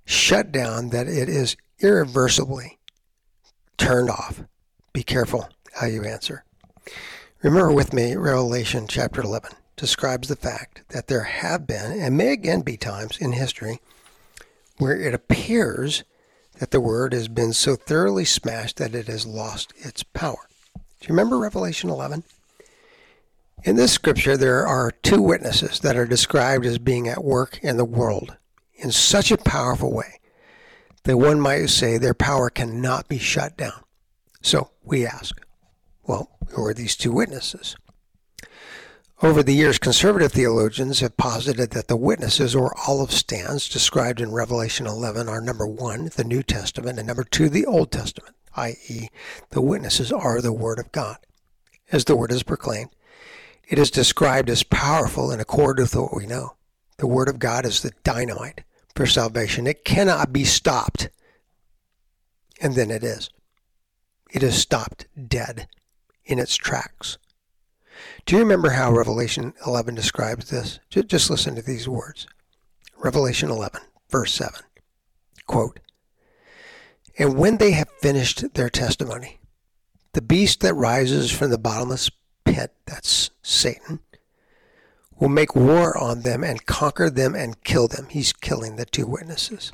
shut 0.06 0.51
down 0.51 0.89
that 0.89 1.08
it 1.08 1.30
is 1.30 1.56
irreversibly 1.80 2.80
turned 3.77 4.10
off? 4.10 4.44
Be 4.94 5.03
careful 5.03 5.50
how 5.74 5.86
you 5.86 6.03
answer. 6.03 6.46
Remember 7.43 7.71
with 7.71 7.91
me, 7.91 8.15
Revelation 8.15 8.86
chapter 8.88 9.21
11 9.21 9.53
describes 9.75 10.27
the 10.27 10.36
fact 10.36 10.83
that 10.89 11.07
there 11.07 11.24
have 11.24 11.65
been, 11.65 11.91
and 11.91 12.15
may 12.15 12.31
again 12.31 12.62
be 12.62 12.77
times 12.77 13.17
in 13.17 13.31
history, 13.31 13.79
where 14.77 14.95
it 14.95 15.15
appears 15.15 16.03
that 16.60 16.69
the 16.69 16.79
word 16.79 17.13
has 17.13 17.27
been 17.27 17.51
so 17.51 17.75
thoroughly 17.75 18.25
smashed 18.25 18.77
that 18.77 18.93
it 18.93 19.07
has 19.07 19.25
lost 19.25 19.74
its 19.77 20.03
power. 20.03 20.48
Do 20.75 20.81
you 21.01 21.10
remember 21.10 21.39
Revelation 21.39 21.89
11? 21.89 22.24
In 23.63 23.75
this 23.75 23.93
scripture, 23.93 24.38
there 24.38 24.67
are 24.67 24.91
two 25.01 25.24
witnesses 25.24 25.79
that 25.79 25.98
are 25.98 26.05
described 26.05 26.67
as 26.67 26.77
being 26.77 27.07
at 27.07 27.24
work 27.24 27.60
in 27.63 27.77
the 27.77 27.86
world 27.86 28.38
in 28.75 28.91
such 28.91 29.31
a 29.31 29.38
powerful 29.38 29.91
way 29.91 30.19
that 31.05 31.17
one 31.17 31.39
might 31.39 31.65
say 31.71 31.98
their 31.98 32.13
power 32.13 32.51
cannot 32.51 33.07
be 33.07 33.17
shut 33.17 33.57
down. 33.57 33.83
So 34.43 34.69
we 34.83 35.07
ask, 35.07 35.41
well, 36.05 36.29
who 36.50 36.63
are 36.63 36.74
these 36.74 36.96
two 36.96 37.12
witnesses? 37.12 37.75
Over 39.24 39.43
the 39.43 39.53
years, 39.53 39.77
conservative 39.77 40.31
theologians 40.31 41.00
have 41.00 41.15
posited 41.15 41.72
that 41.72 41.88
the 41.88 41.96
witnesses 41.96 42.55
or 42.55 42.74
olive 42.88 43.12
stands 43.12 43.70
described 43.70 44.20
in 44.20 44.31
Revelation 44.31 44.88
11 44.88 45.29
are 45.29 45.39
number 45.39 45.67
one, 45.67 46.10
the 46.15 46.24
New 46.24 46.41
Testament, 46.41 46.98
and 46.98 47.08
number 47.08 47.24
two, 47.24 47.48
the 47.48 47.67
Old 47.67 47.91
Testament, 47.91 48.36
i.e., 48.55 49.10
the 49.51 49.62
witnesses 49.62 50.12
are 50.12 50.41
the 50.41 50.51
Word 50.51 50.79
of 50.79 50.91
God. 50.91 51.17
As 51.91 52.05
the 52.05 52.15
Word 52.15 52.31
is 52.31 52.41
proclaimed, 52.41 52.89
it 53.67 53.77
is 53.77 53.91
described 53.91 54.50
as 54.50 54.63
powerful 54.63 55.31
in 55.31 55.39
accord 55.39 55.77
with 55.77 55.96
what 55.96 56.15
we 56.15 56.25
know. 56.25 56.55
The 56.98 57.05
Word 57.05 57.29
of 57.29 57.38
God 57.38 57.63
is 57.63 57.81
the 57.81 57.91
dynamite 58.03 58.63
for 58.96 59.05
salvation. 59.05 59.67
It 59.67 59.86
cannot 59.86 60.34
be 60.34 60.46
stopped. 60.46 61.10
And 62.60 62.74
then 62.74 62.89
it 62.89 63.03
is. 63.03 63.29
It 64.31 64.41
is 64.41 64.60
stopped 64.60 65.05
dead 65.27 65.67
in 66.25 66.39
its 66.39 66.55
tracks. 66.55 67.17
Do 68.25 68.35
you 68.35 68.41
remember 68.41 68.71
how 68.71 68.91
Revelation 68.91 69.53
11 69.65 69.95
describes 69.95 70.49
this? 70.49 70.79
Just 70.89 71.29
listen 71.29 71.55
to 71.55 71.61
these 71.61 71.87
words. 71.87 72.27
Revelation 72.97 73.49
11, 73.49 73.81
verse 74.09 74.33
7. 74.33 74.61
Quote, 75.47 75.79
And 77.17 77.37
when 77.37 77.57
they 77.57 77.71
have 77.71 77.89
finished 78.01 78.53
their 78.53 78.69
testimony, 78.69 79.39
the 80.13 80.21
beast 80.21 80.61
that 80.61 80.73
rises 80.73 81.31
from 81.31 81.49
the 81.49 81.57
bottomless 81.57 82.09
pit, 82.45 82.73
that's 82.85 83.31
Satan, 83.41 83.99
will 85.19 85.29
make 85.29 85.55
war 85.55 85.97
on 85.97 86.21
them 86.21 86.43
and 86.43 86.65
conquer 86.65 87.09
them 87.09 87.35
and 87.35 87.63
kill 87.63 87.87
them. 87.87 88.07
He's 88.09 88.33
killing 88.33 88.75
the 88.75 88.85
two 88.85 89.05
witnesses. 89.05 89.71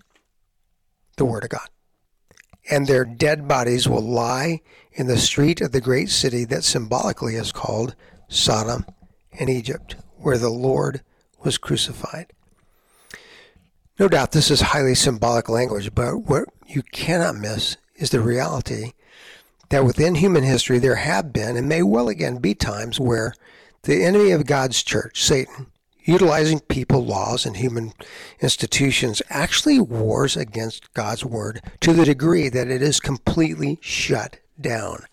The 1.17 1.25
Word 1.25 1.43
of 1.43 1.49
God 1.49 1.67
and 2.69 2.87
their 2.87 3.05
dead 3.05 3.47
bodies 3.47 3.87
will 3.87 4.01
lie 4.01 4.61
in 4.93 5.07
the 5.07 5.17
street 5.17 5.61
of 5.61 5.71
the 5.71 5.81
great 5.81 6.09
city 6.09 6.43
that 6.45 6.63
symbolically 6.63 7.35
is 7.35 7.51
called 7.51 7.95
Sodom 8.27 8.85
and 9.39 9.49
Egypt, 9.49 9.95
where 10.17 10.37
the 10.37 10.49
Lord 10.49 11.01
was 11.43 11.57
crucified. 11.57 12.33
No 13.99 14.07
doubt 14.07 14.31
this 14.31 14.51
is 14.51 14.61
highly 14.61 14.95
symbolic 14.95 15.49
language, 15.49 15.93
but 15.95 16.17
what 16.23 16.45
you 16.67 16.83
cannot 16.83 17.35
miss 17.35 17.77
is 17.95 18.09
the 18.09 18.19
reality 18.19 18.93
that 19.69 19.85
within 19.85 20.15
human 20.15 20.43
history 20.43 20.79
there 20.79 20.95
have 20.95 21.33
been 21.33 21.57
and 21.57 21.67
may 21.67 21.81
well 21.81 22.07
again 22.07 22.37
be 22.37 22.53
times 22.53 22.99
where 22.99 23.33
the 23.83 24.03
enemy 24.03 24.31
of 24.31 24.45
God's 24.45 24.83
church, 24.83 25.23
Satan, 25.23 25.67
utilizing 26.07 26.61
people, 26.61 27.05
laws, 27.05 27.45
and 27.45 27.57
human 27.57 27.93
institutions, 28.39 29.21
actually 29.29 29.79
wars 29.79 30.37
against 30.37 30.93
God's 30.93 31.25
word 31.25 31.61
to 31.81 31.93
the 31.93 32.05
degree 32.05 32.49
that 32.49 32.69
it 32.69 32.81
is 32.81 32.99
completely 32.99 33.77
shut 33.81 34.39
down. 34.59 35.03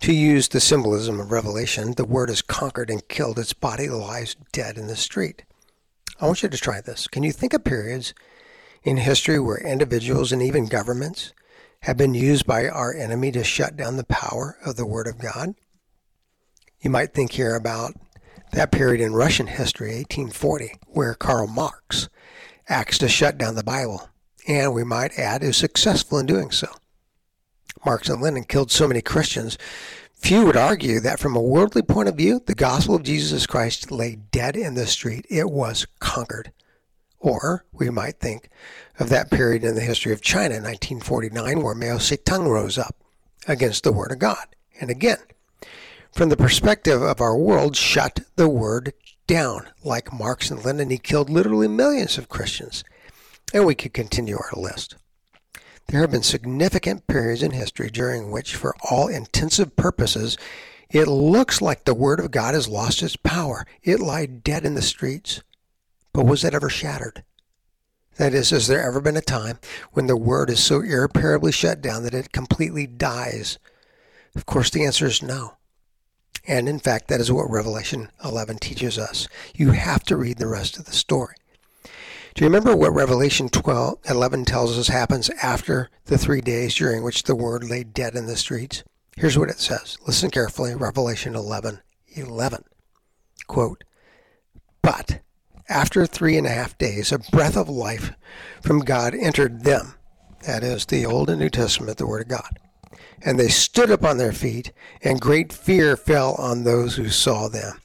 To 0.00 0.12
use 0.12 0.48
the 0.48 0.60
symbolism 0.60 1.18
of 1.18 1.32
Revelation, 1.32 1.94
the 1.94 2.04
word 2.04 2.28
is 2.28 2.42
conquered 2.42 2.90
and 2.90 3.08
killed. 3.08 3.38
Its 3.38 3.54
body 3.54 3.88
lies 3.88 4.36
dead 4.52 4.76
in 4.76 4.86
the 4.86 4.96
street. 4.96 5.44
I 6.20 6.26
want 6.26 6.42
you 6.42 6.50
to 6.50 6.58
try 6.58 6.82
this. 6.82 7.08
Can 7.08 7.22
you 7.22 7.32
think 7.32 7.54
of 7.54 7.64
periods 7.64 8.12
in 8.82 8.98
history 8.98 9.38
where 9.38 9.56
individuals 9.56 10.30
and 10.30 10.42
even 10.42 10.66
governments 10.66 11.32
have 11.80 11.96
been 11.96 12.12
used 12.12 12.46
by 12.46 12.68
our 12.68 12.94
enemy 12.94 13.32
to 13.32 13.42
shut 13.42 13.76
down 13.76 13.96
the 13.96 14.04
power 14.04 14.58
of 14.64 14.76
the 14.76 14.86
Word 14.86 15.06
of 15.06 15.18
God? 15.18 15.54
You 16.80 16.90
might 16.90 17.14
think 17.14 17.32
here 17.32 17.56
about 17.56 17.94
that 18.54 18.72
period 18.72 19.00
in 19.00 19.12
Russian 19.12 19.46
history, 19.46 19.96
1840, 19.96 20.78
where 20.86 21.14
Karl 21.14 21.46
Marx 21.46 22.08
acts 22.68 22.98
to 22.98 23.08
shut 23.08 23.36
down 23.36 23.56
the 23.56 23.64
Bible, 23.64 24.08
and 24.46 24.72
we 24.72 24.84
might 24.84 25.18
add 25.18 25.42
is 25.42 25.56
successful 25.56 26.18
in 26.18 26.26
doing 26.26 26.50
so. 26.50 26.68
Marx 27.84 28.08
and 28.08 28.22
Lenin 28.22 28.44
killed 28.44 28.70
so 28.70 28.88
many 28.88 29.02
Christians, 29.02 29.58
few 30.14 30.46
would 30.46 30.56
argue 30.56 31.00
that 31.00 31.18
from 31.18 31.36
a 31.36 31.42
worldly 31.42 31.82
point 31.82 32.08
of 32.08 32.16
view, 32.16 32.40
the 32.46 32.54
gospel 32.54 32.94
of 32.94 33.02
Jesus 33.02 33.46
Christ 33.46 33.90
lay 33.90 34.16
dead 34.16 34.56
in 34.56 34.74
the 34.74 34.86
street. 34.86 35.26
It 35.28 35.50
was 35.50 35.86
conquered. 35.98 36.50
Or 37.18 37.66
we 37.72 37.90
might 37.90 38.20
think 38.20 38.48
of 38.98 39.08
that 39.08 39.30
period 39.30 39.64
in 39.64 39.74
the 39.74 39.80
history 39.80 40.12
of 40.12 40.22
China, 40.22 40.54
1949, 40.54 41.60
where 41.62 41.74
Mao 41.74 41.98
Zedong 41.98 42.48
rose 42.48 42.78
up 42.78 42.96
against 43.48 43.82
the 43.84 43.92
Word 43.92 44.12
of 44.12 44.18
God. 44.18 44.46
And 44.80 44.90
again, 44.90 45.18
from 46.14 46.28
the 46.28 46.36
perspective 46.36 47.02
of 47.02 47.20
our 47.20 47.36
world, 47.36 47.76
shut 47.76 48.20
the 48.36 48.48
Word 48.48 48.92
down. 49.26 49.68
Like 49.82 50.12
Marx 50.12 50.50
and 50.50 50.64
Lenin, 50.64 50.90
he 50.90 50.98
killed 50.98 51.28
literally 51.28 51.68
millions 51.68 52.18
of 52.18 52.28
Christians. 52.28 52.84
And 53.52 53.66
we 53.66 53.74
could 53.74 53.92
continue 53.92 54.36
our 54.36 54.60
list. 54.60 54.96
There 55.88 56.00
have 56.00 56.12
been 56.12 56.22
significant 56.22 57.06
periods 57.06 57.42
in 57.42 57.50
history 57.50 57.90
during 57.90 58.30
which, 58.30 58.54
for 58.54 58.74
all 58.90 59.08
intensive 59.08 59.76
purposes, 59.76 60.38
it 60.88 61.08
looks 61.08 61.60
like 61.60 61.84
the 61.84 61.94
Word 61.94 62.20
of 62.20 62.30
God 62.30 62.54
has 62.54 62.68
lost 62.68 63.02
its 63.02 63.16
power. 63.16 63.66
It 63.82 64.00
lay 64.00 64.26
dead 64.26 64.64
in 64.64 64.74
the 64.74 64.82
streets. 64.82 65.42
But 66.12 66.26
was 66.26 66.44
it 66.44 66.54
ever 66.54 66.70
shattered? 66.70 67.24
That 68.16 68.32
is, 68.32 68.50
has 68.50 68.68
there 68.68 68.86
ever 68.86 69.00
been 69.00 69.16
a 69.16 69.20
time 69.20 69.58
when 69.92 70.06
the 70.06 70.16
word 70.16 70.48
is 70.48 70.62
so 70.62 70.80
irreparably 70.80 71.50
shut 71.50 71.82
down 71.82 72.04
that 72.04 72.14
it 72.14 72.30
completely 72.30 72.86
dies? 72.86 73.58
Of 74.36 74.46
course, 74.46 74.70
the 74.70 74.84
answer 74.84 75.06
is 75.06 75.20
no. 75.20 75.54
And 76.46 76.68
in 76.68 76.78
fact, 76.78 77.08
that 77.08 77.20
is 77.20 77.32
what 77.32 77.50
Revelation 77.50 78.10
11 78.24 78.58
teaches 78.58 78.98
us. 78.98 79.28
You 79.54 79.70
have 79.70 80.04
to 80.04 80.16
read 80.16 80.38
the 80.38 80.46
rest 80.46 80.78
of 80.78 80.84
the 80.84 80.92
story. 80.92 81.36
Do 82.34 82.44
you 82.44 82.48
remember 82.48 82.74
what 82.76 82.92
Revelation 82.92 83.48
12, 83.48 83.98
11 84.10 84.44
tells 84.44 84.76
us 84.76 84.88
happens 84.88 85.30
after 85.42 85.88
the 86.06 86.18
three 86.18 86.40
days 86.40 86.74
during 86.74 87.02
which 87.02 87.22
the 87.22 87.36
word 87.36 87.62
lay 87.62 87.84
dead 87.84 88.16
in 88.16 88.26
the 88.26 88.36
streets? 88.36 88.82
Here's 89.16 89.38
what 89.38 89.50
it 89.50 89.60
says. 89.60 89.96
Listen 90.06 90.30
carefully. 90.30 90.74
Revelation 90.74 91.36
11, 91.36 91.80
11. 92.08 92.64
Quote, 93.46 93.84
But 94.82 95.20
after 95.68 96.06
three 96.06 96.36
and 96.36 96.46
a 96.46 96.50
half 96.50 96.76
days, 96.76 97.12
a 97.12 97.18
breath 97.18 97.56
of 97.56 97.68
life 97.68 98.12
from 98.60 98.80
God 98.80 99.14
entered 99.14 99.62
them. 99.62 99.94
That 100.44 100.64
is 100.64 100.84
the 100.86 101.06
Old 101.06 101.30
and 101.30 101.40
New 101.40 101.50
Testament, 101.50 101.98
the 101.98 102.06
Word 102.06 102.22
of 102.22 102.28
God. 102.28 102.58
And 103.22 103.38
they 103.38 103.48
stood 103.48 103.90
up 103.90 104.04
on 104.04 104.18
their 104.18 104.32
feet, 104.32 104.72
and 105.02 105.20
great 105.20 105.52
fear 105.52 105.96
fell 105.96 106.34
on 106.34 106.64
those 106.64 106.96
who 106.96 107.08
saw 107.08 107.48
them. 107.48 107.80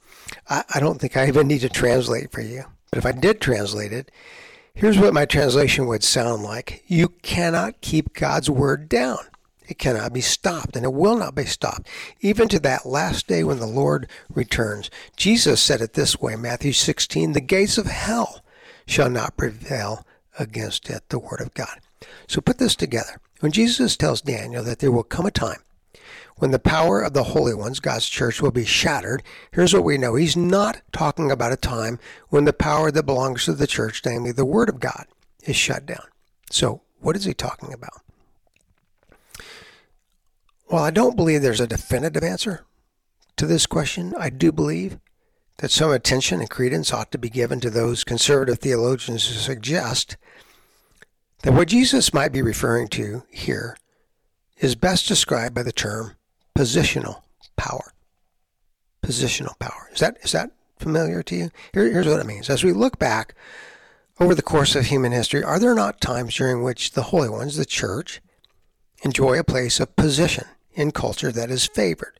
I, 0.49 0.63
I 0.75 0.79
don't 0.79 0.99
think 0.99 1.15
I 1.15 1.27
even 1.27 1.47
need 1.47 1.61
to 1.61 1.69
translate 1.69 2.31
for 2.31 2.41
you, 2.41 2.63
but 2.91 2.97
if 2.99 3.05
I 3.05 3.11
did 3.11 3.39
translate 3.39 3.93
it, 3.93 4.11
here's 4.73 4.97
what 4.97 5.13
my 5.13 5.25
translation 5.25 5.85
would 5.87 6.03
sound 6.03 6.43
like 6.43 6.83
You 6.87 7.09
cannot 7.21 7.81
keep 7.81 8.13
God's 8.13 8.49
Word 8.49 8.89
down. 8.89 9.19
It 9.67 9.77
cannot 9.77 10.13
be 10.13 10.21
stopped, 10.21 10.75
and 10.75 10.83
it 10.83 10.93
will 10.93 11.15
not 11.15 11.35
be 11.35 11.45
stopped, 11.45 11.87
even 12.21 12.47
to 12.49 12.59
that 12.61 12.87
last 12.87 13.27
day 13.27 13.43
when 13.43 13.59
the 13.59 13.67
Lord 13.67 14.09
returns. 14.33 14.89
Jesus 15.15 15.61
said 15.61 15.79
it 15.79 15.93
this 15.93 16.19
way 16.19 16.35
Matthew 16.35 16.73
16 16.73 17.33
The 17.33 17.41
gates 17.41 17.77
of 17.77 17.85
hell 17.85 18.41
shall 18.87 19.11
not 19.11 19.37
prevail 19.37 20.03
against 20.39 20.89
it, 20.89 21.03
the 21.09 21.19
Word 21.19 21.39
of 21.39 21.53
God. 21.53 21.79
So 22.27 22.41
put 22.41 22.57
this 22.57 22.75
together. 22.75 23.22
When 23.39 23.51
Jesus 23.51 23.95
tells 23.95 24.21
Daniel 24.21 24.63
that 24.63 24.79
there 24.79 24.91
will 24.91 25.03
come 25.03 25.25
a 25.25 25.31
time 25.31 25.59
when 26.39 26.51
the 26.51 26.59
power 26.59 27.01
of 27.01 27.13
the 27.13 27.25
holy 27.25 27.53
ones, 27.53 27.81
God's 27.81 28.07
church, 28.07 28.41
will 28.41 28.51
be 28.51 28.65
shattered, 28.65 29.21
here's 29.51 29.73
what 29.73 29.83
we 29.83 29.97
know. 29.97 30.15
He's 30.15 30.37
not 30.37 30.81
talking 30.93 31.29
about 31.29 31.51
a 31.51 31.57
time 31.57 31.99
when 32.29 32.45
the 32.45 32.53
power 32.53 32.91
that 32.91 33.05
belongs 33.05 33.45
to 33.45 33.53
the 33.53 33.67
church, 33.67 34.01
namely 34.05 34.31
the 34.31 34.45
Word 34.45 34.69
of 34.69 34.79
God, 34.79 35.05
is 35.43 35.57
shut 35.57 35.85
down. 35.85 36.05
So, 36.49 36.81
what 37.01 37.17
is 37.17 37.25
he 37.25 37.33
talking 37.33 37.73
about? 37.73 38.01
While 40.67 40.83
I 40.83 40.91
don't 40.91 41.17
believe 41.17 41.41
there's 41.41 41.59
a 41.59 41.67
definitive 41.67 42.23
answer 42.23 42.65
to 43.35 43.45
this 43.45 43.65
question, 43.65 44.13
I 44.17 44.29
do 44.29 44.51
believe 44.51 44.97
that 45.57 45.71
some 45.71 45.91
attention 45.91 46.39
and 46.39 46.49
credence 46.49 46.93
ought 46.93 47.11
to 47.11 47.17
be 47.17 47.29
given 47.29 47.59
to 47.59 47.69
those 47.69 48.05
conservative 48.05 48.59
theologians 48.59 49.27
who 49.27 49.33
suggest 49.33 50.15
that 51.43 51.53
what 51.53 51.67
Jesus 51.67 52.13
might 52.13 52.31
be 52.31 52.41
referring 52.41 52.87
to 52.89 53.23
here 53.29 53.77
is 54.57 54.75
best 54.75 55.07
described 55.07 55.55
by 55.55 55.63
the 55.63 55.71
term 55.71 56.15
positional 56.57 57.21
power. 57.55 57.93
Positional 59.01 59.57
power. 59.59 59.89
Is 59.93 59.99
that 59.99 60.17
is 60.21 60.33
that 60.33 60.51
familiar 60.77 61.23
to 61.23 61.35
you? 61.35 61.49
Here, 61.73 61.91
here's 61.91 62.07
what 62.07 62.19
it 62.19 62.25
means. 62.25 62.49
As 62.49 62.63
we 62.63 62.73
look 62.73 62.99
back 62.99 63.33
over 64.19 64.35
the 64.35 64.41
course 64.41 64.75
of 64.75 64.85
human 64.85 65.13
history, 65.13 65.43
are 65.43 65.59
there 65.59 65.75
not 65.75 66.01
times 66.01 66.35
during 66.35 66.61
which 66.63 66.91
the 66.91 67.03
holy 67.03 67.29
ones, 67.29 67.55
the 67.55 67.65
church, 67.65 68.21
enjoy 69.03 69.39
a 69.39 69.43
place 69.43 69.79
of 69.79 69.95
position 69.95 70.45
in 70.73 70.91
culture 70.91 71.31
that 71.31 71.49
is 71.49 71.67
favored, 71.67 72.19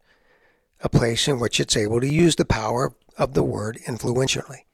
a 0.82 0.90
place 0.90 1.28
in 1.28 1.40
which 1.40 1.60
it's 1.60 1.76
able 1.76 2.00
to 2.00 2.12
use 2.12 2.38
the 2.38 2.46
power 2.46 2.94
of 3.18 3.34
the 3.34 3.44
word 3.44 3.78
influentially. 3.86 4.66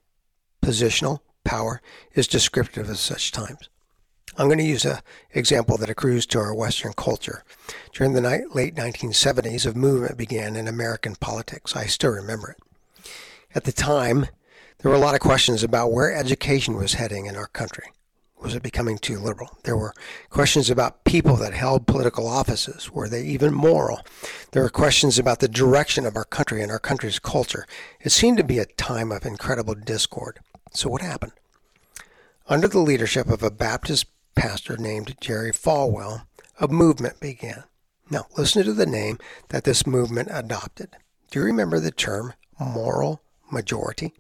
Positional 0.64 1.20
power 1.44 1.82
is 2.14 2.28
descriptive 2.28 2.90
of 2.90 3.00
such 3.00 3.32
times. 3.32 3.70
I'm 4.38 4.48
going 4.48 4.58
to 4.58 4.66
use 4.66 4.86
an 4.86 5.00
example 5.34 5.78
that 5.78 5.90
accrues 5.90 6.26
to 6.28 6.40
our 6.40 6.54
Western 6.54 6.94
culture. 6.94 7.44
During 7.94 8.14
the 8.14 8.22
late 8.22 8.76
1970s, 8.76 9.66
a 9.66 9.78
movement 9.78 10.18
began 10.18 10.56
in 10.56 10.68
American 10.68 11.16
politics. 11.16 11.76
I 11.76 11.86
still 11.86 12.12
remember 12.12 12.52
it. 12.52 13.10
At 13.54 13.64
the 13.64 13.72
time, 13.72 14.28
there 14.80 14.92
were 14.92 14.98
a 14.98 15.00
lot 15.00 15.16
of 15.16 15.22
questions 15.22 15.64
about 15.64 15.94
where 15.94 16.14
education 16.14 16.76
was 16.76 16.96
heading 16.96 17.28
in 17.28 17.38
our 17.38 17.48
country. 17.48 17.86
Was 18.42 18.54
it 18.54 18.62
becoming 18.62 18.98
too 18.98 19.18
liberal? 19.18 19.58
There 19.64 19.78
were 19.78 19.94
questions 20.30 20.70
about 20.70 21.06
people 21.06 21.38
that 21.38 21.54
held 21.54 21.88
political 21.88 22.28
offices. 22.28 22.92
Were 22.92 23.08
they 23.08 23.24
even 23.24 23.54
moral? 23.54 24.02
There 24.52 24.62
were 24.62 24.70
questions 24.70 25.18
about 25.18 25.40
the 25.40 25.48
direction 25.48 26.06
of 26.06 26.18
our 26.18 26.26
country 26.26 26.62
and 26.62 26.72
our 26.72 26.78
country's 26.78 27.18
culture. 27.18 27.66
It 28.02 28.12
seemed 28.12 28.38
to 28.38 28.44
be 28.44 28.60
a 28.60 28.66
time 28.66 29.12
of 29.12 29.26
incredible 29.26 29.74
discord. 29.74 30.40
So, 30.74 30.90
what 30.90 31.02
happened? 31.02 31.32
Under 32.48 32.68
the 32.68 32.80
leadership 32.80 33.30
of 33.30 33.42
a 33.42 33.50
Baptist 33.50 34.06
pastor 34.36 34.78
named 34.78 35.16
Jerry 35.20 35.52
Falwell, 35.52 36.26
a 36.60 36.68
movement 36.68 37.20
began. 37.20 37.64
Now, 38.10 38.26
listen 38.38 38.64
to 38.64 38.74
the 38.74 38.86
name 38.86 39.18
that 39.50 39.64
this 39.64 39.88
movement 39.88 40.30
adopted. 40.32 40.96
Do 41.32 41.40
you 41.40 41.46
remember 41.46 41.80
the 41.80 41.92
term 41.92 42.34
moral 42.60 43.22
majority? 43.52 44.14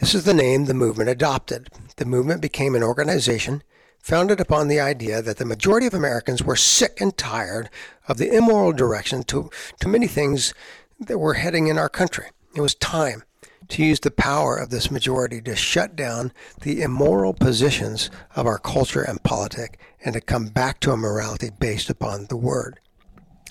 This 0.00 0.14
is 0.14 0.24
the 0.24 0.34
name 0.34 0.64
the 0.64 0.74
movement 0.74 1.10
adopted. 1.10 1.68
The 1.96 2.04
movement 2.04 2.40
became 2.40 2.74
an 2.74 2.82
organization 2.82 3.62
founded 4.00 4.40
upon 4.40 4.66
the 4.66 4.80
idea 4.80 5.22
that 5.22 5.36
the 5.36 5.44
majority 5.44 5.86
of 5.86 5.94
Americans 5.94 6.42
were 6.42 6.56
sick 6.56 7.00
and 7.00 7.16
tired 7.16 7.70
of 8.08 8.18
the 8.18 8.34
immoral 8.34 8.72
direction 8.72 9.22
to, 9.22 9.48
to 9.80 9.88
many 9.88 10.08
things 10.08 10.52
that 10.98 11.18
were 11.18 11.34
heading 11.34 11.68
in 11.68 11.78
our 11.78 11.88
country. 11.88 12.26
It 12.56 12.60
was 12.60 12.74
time 12.74 13.22
to 13.68 13.82
use 13.82 14.00
the 14.00 14.10
power 14.10 14.56
of 14.56 14.70
this 14.70 14.90
majority 14.90 15.40
to 15.42 15.56
shut 15.56 15.96
down 15.96 16.32
the 16.60 16.82
immoral 16.82 17.34
positions 17.34 18.10
of 18.34 18.46
our 18.46 18.58
culture 18.58 19.02
and 19.02 19.22
politic 19.22 19.78
and 20.04 20.14
to 20.14 20.20
come 20.20 20.46
back 20.46 20.80
to 20.80 20.92
a 20.92 20.96
morality 20.96 21.50
based 21.58 21.90
upon 21.90 22.26
the 22.26 22.36
Word. 22.36 22.80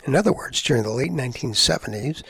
In 0.05 0.15
other 0.15 0.33
words, 0.33 0.61
during 0.61 0.83
the 0.83 0.89
late 0.89 1.11
1970s, 1.11 2.23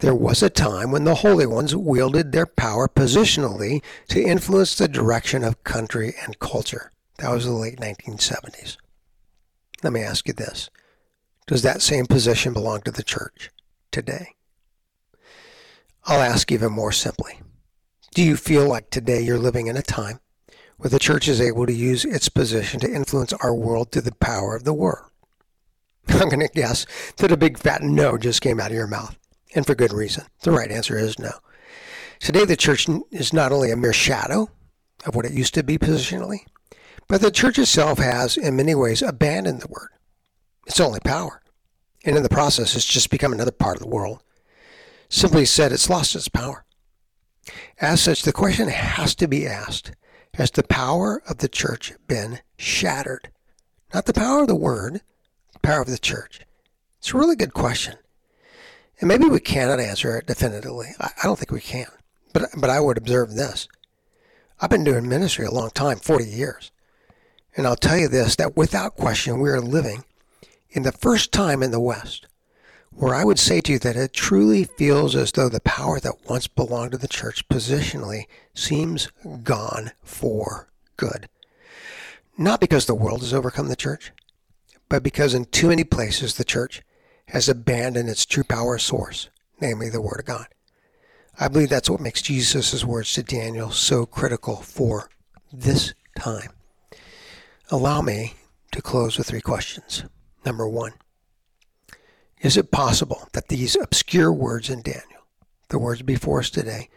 there 0.00 0.14
was 0.14 0.42
a 0.42 0.48
time 0.48 0.90
when 0.90 1.04
the 1.04 1.16
holy 1.16 1.46
ones 1.46 1.76
wielded 1.76 2.32
their 2.32 2.46
power 2.46 2.88
positionally 2.88 3.82
to 4.08 4.22
influence 4.22 4.76
the 4.76 4.88
direction 4.88 5.44
of 5.44 5.62
country 5.62 6.14
and 6.24 6.38
culture. 6.38 6.90
That 7.18 7.30
was 7.30 7.44
the 7.44 7.52
late 7.52 7.78
1970s. 7.78 8.78
Let 9.82 9.92
me 9.92 10.00
ask 10.00 10.26
you 10.26 10.32
this 10.32 10.70
Does 11.46 11.62
that 11.62 11.82
same 11.82 12.06
position 12.06 12.54
belong 12.54 12.80
to 12.82 12.90
the 12.90 13.02
church 13.02 13.50
today? 13.90 14.34
I'll 16.04 16.22
ask 16.22 16.50
even 16.50 16.72
more 16.72 16.92
simply 16.92 17.40
Do 18.14 18.22
you 18.22 18.36
feel 18.36 18.66
like 18.66 18.90
today 18.90 19.20
you're 19.20 19.38
living 19.38 19.66
in 19.66 19.76
a 19.76 19.82
time 19.82 20.20
where 20.78 20.90
the 20.90 20.98
church 20.98 21.28
is 21.28 21.40
able 21.40 21.66
to 21.66 21.72
use 21.72 22.04
its 22.04 22.28
position 22.28 22.80
to 22.80 22.92
influence 22.92 23.32
our 23.34 23.54
world 23.54 23.92
through 23.92 24.02
the 24.02 24.14
power 24.14 24.56
of 24.56 24.64
the 24.64 24.74
word? 24.74 25.04
I'm 26.08 26.28
going 26.28 26.40
to 26.40 26.48
guess 26.48 26.86
that 27.18 27.32
a 27.32 27.36
big 27.36 27.58
fat 27.58 27.82
no 27.82 28.16
just 28.16 28.40
came 28.40 28.60
out 28.60 28.70
of 28.70 28.76
your 28.76 28.86
mouth 28.86 29.16
and 29.54 29.66
for 29.66 29.74
good 29.74 29.92
reason. 29.92 30.24
The 30.42 30.52
right 30.52 30.70
answer 30.70 30.98
is 30.98 31.18
no. 31.18 31.32
Today, 32.18 32.44
the 32.44 32.56
church 32.56 32.86
is 33.10 33.32
not 33.32 33.52
only 33.52 33.70
a 33.70 33.76
mere 33.76 33.92
shadow 33.92 34.50
of 35.06 35.14
what 35.14 35.24
it 35.24 35.32
used 35.32 35.54
to 35.54 35.62
be 35.62 35.78
positionally, 35.78 36.40
but 37.08 37.20
the 37.20 37.30
church 37.30 37.58
itself 37.58 37.98
has, 37.98 38.36
in 38.36 38.56
many 38.56 38.74
ways, 38.74 39.02
abandoned 39.02 39.60
the 39.60 39.68
word. 39.68 39.88
It's 40.66 40.80
only 40.80 41.00
power. 41.00 41.40
And 42.04 42.16
in 42.16 42.22
the 42.22 42.28
process, 42.28 42.76
it's 42.76 42.84
just 42.84 43.10
become 43.10 43.32
another 43.32 43.50
part 43.50 43.76
of 43.76 43.82
the 43.82 43.88
world. 43.88 44.22
Simply 45.10 45.44
said, 45.44 45.72
it's 45.72 45.90
lost 45.90 46.14
its 46.14 46.28
power. 46.28 46.64
As 47.80 48.00
such, 48.00 48.22
the 48.22 48.32
question 48.32 48.68
has 48.68 49.14
to 49.16 49.26
be 49.26 49.46
asked 49.46 49.92
Has 50.34 50.52
the 50.52 50.62
power 50.62 51.20
of 51.28 51.38
the 51.38 51.48
church 51.48 51.92
been 52.06 52.38
shattered? 52.56 53.30
Not 53.92 54.06
the 54.06 54.12
power 54.12 54.42
of 54.42 54.48
the 54.48 54.54
word, 54.54 55.00
the 55.52 55.58
power 55.58 55.82
of 55.82 55.88
the 55.88 55.98
church. 55.98 56.40
It's 56.98 57.12
a 57.12 57.18
really 57.18 57.34
good 57.34 57.52
question. 57.52 57.96
And 59.00 59.08
maybe 59.08 59.24
we 59.24 59.40
cannot 59.40 59.80
answer 59.80 60.16
it 60.16 60.26
definitively. 60.26 60.90
I 61.00 61.10
don't 61.24 61.38
think 61.38 61.50
we 61.50 61.60
can. 61.60 61.88
But, 62.32 62.50
but 62.56 62.70
I 62.70 62.78
would 62.78 62.96
observe 62.96 63.34
this. 63.34 63.66
I've 64.60 64.70
been 64.70 64.84
doing 64.84 65.08
ministry 65.08 65.44
a 65.44 65.50
long 65.50 65.70
time, 65.70 65.98
40 65.98 66.24
years. 66.24 66.70
And 67.56 67.66
I'll 67.66 67.76
tell 67.76 67.98
you 67.98 68.06
this 68.06 68.36
that 68.36 68.56
without 68.56 68.94
question, 68.94 69.40
we 69.40 69.50
are 69.50 69.60
living 69.60 70.04
in 70.70 70.84
the 70.84 70.92
first 70.92 71.32
time 71.32 71.64
in 71.64 71.72
the 71.72 71.80
West 71.80 72.26
where 73.00 73.14
I 73.14 73.24
would 73.24 73.38
say 73.38 73.62
to 73.62 73.72
you 73.72 73.78
that 73.78 73.96
it 73.96 74.12
truly 74.12 74.64
feels 74.64 75.16
as 75.16 75.32
though 75.32 75.48
the 75.48 75.60
power 75.60 75.98
that 76.00 76.28
once 76.28 76.46
belonged 76.46 76.92
to 76.92 76.98
the 76.98 77.08
church 77.08 77.48
positionally 77.48 78.24
seems 78.54 79.08
gone 79.42 79.92
for 80.04 80.68
good. 80.98 81.26
Not 82.36 82.60
because 82.60 82.84
the 82.84 82.94
world 82.94 83.20
has 83.20 83.32
overcome 83.32 83.68
the 83.68 83.74
church, 83.74 84.12
but 84.90 85.02
because 85.02 85.32
in 85.32 85.46
too 85.46 85.68
many 85.68 85.82
places 85.82 86.34
the 86.34 86.44
church 86.44 86.82
has 87.28 87.48
abandoned 87.48 88.10
its 88.10 88.26
true 88.26 88.44
power 88.44 88.76
source, 88.76 89.30
namely 89.62 89.88
the 89.88 90.02
Word 90.02 90.20
of 90.20 90.26
God. 90.26 90.48
I 91.38 91.48
believe 91.48 91.70
that's 91.70 91.88
what 91.88 92.00
makes 92.00 92.20
Jesus' 92.20 92.84
words 92.84 93.14
to 93.14 93.22
Daniel 93.22 93.70
so 93.70 94.04
critical 94.04 94.56
for 94.56 95.08
this 95.50 95.94
time. 96.18 96.50
Allow 97.70 98.02
me 98.02 98.34
to 98.72 98.82
close 98.82 99.16
with 99.16 99.28
three 99.28 99.40
questions. 99.40 100.04
Number 100.44 100.68
one, 100.68 100.92
is 102.40 102.56
it 102.56 102.70
possible 102.70 103.28
that 103.32 103.48
these 103.48 103.76
obscure 103.76 104.32
words 104.32 104.70
in 104.70 104.82
Daniel, 104.82 105.26
the 105.68 105.78
words 105.78 106.02
before 106.02 106.40
us 106.40 106.50
today, 106.50 106.88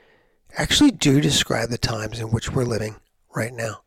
actually 0.57 0.91
do 0.91 1.19
describe 1.19 1.69
the 1.69 1.77
times 1.77 2.19
in 2.19 2.31
which 2.31 2.51
we're 2.51 2.63
living 2.63 2.95
right 3.35 3.53
now? 3.53 3.81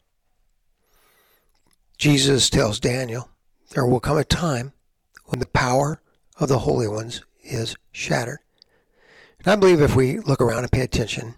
Jesus 1.96 2.50
tells 2.50 2.78
Daniel, 2.78 3.30
there 3.70 3.86
will 3.86 4.00
come 4.00 4.18
a 4.18 4.24
time 4.24 4.72
when 5.26 5.40
the 5.40 5.46
power 5.46 6.00
of 6.38 6.48
the 6.48 6.60
holy 6.60 6.86
ones 6.86 7.22
is 7.42 7.76
shattered. 7.90 8.40
And 9.38 9.48
I 9.48 9.56
believe 9.56 9.80
if 9.80 9.96
we 9.96 10.18
look 10.18 10.40
around 10.40 10.64
and 10.64 10.72
pay 10.72 10.82
attention, 10.82 11.36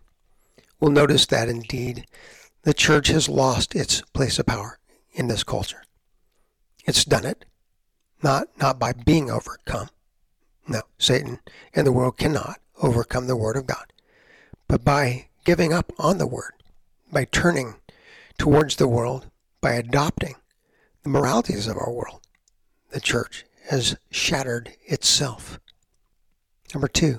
we'll 0.81 0.91
notice 0.91 1.27
that 1.27 1.49
indeed 1.49 2.07
the 2.63 2.75
church 2.75 3.09
has 3.09 3.29
lost 3.29 3.77
its 3.77 4.01
place 4.13 4.39
of 4.39 4.47
power 4.47 4.79
in 5.13 5.29
this 5.29 5.45
culture. 5.45 5.85
It's 6.85 7.05
done 7.05 7.25
it, 7.25 7.45
not, 8.23 8.49
not 8.59 8.79
by 8.79 8.93
being 8.93 9.31
overcome. 9.31 9.89
No, 10.69 10.83
Satan 10.99 11.41
and 11.75 11.87
the 11.87 11.93
world 11.93 12.19
cannot 12.19 12.61
overcome 12.83 13.27
the 13.27 13.37
Word 13.37 13.57
of 13.57 13.67
God, 13.67 13.93
but 14.69 14.85
by 14.85 15.29
giving 15.45 15.73
up 15.73 15.93
on 15.99 16.19
the 16.19 16.27
Word, 16.27 16.53
by 17.11 17.25
turning 17.25 17.77
towards 18.37 18.77
the 18.77 18.87
world, 18.87 19.31
by 19.61 19.73
adopting 19.73 20.35
the 21.03 21.09
moralities 21.09 21.67
of 21.67 21.77
our 21.77 21.91
world, 21.91 22.21
the 22.91 23.01
church 23.01 23.45
has 23.71 23.97
shattered 24.11 24.73
itself. 24.87 25.59
Number 26.75 26.89
two, 26.89 27.19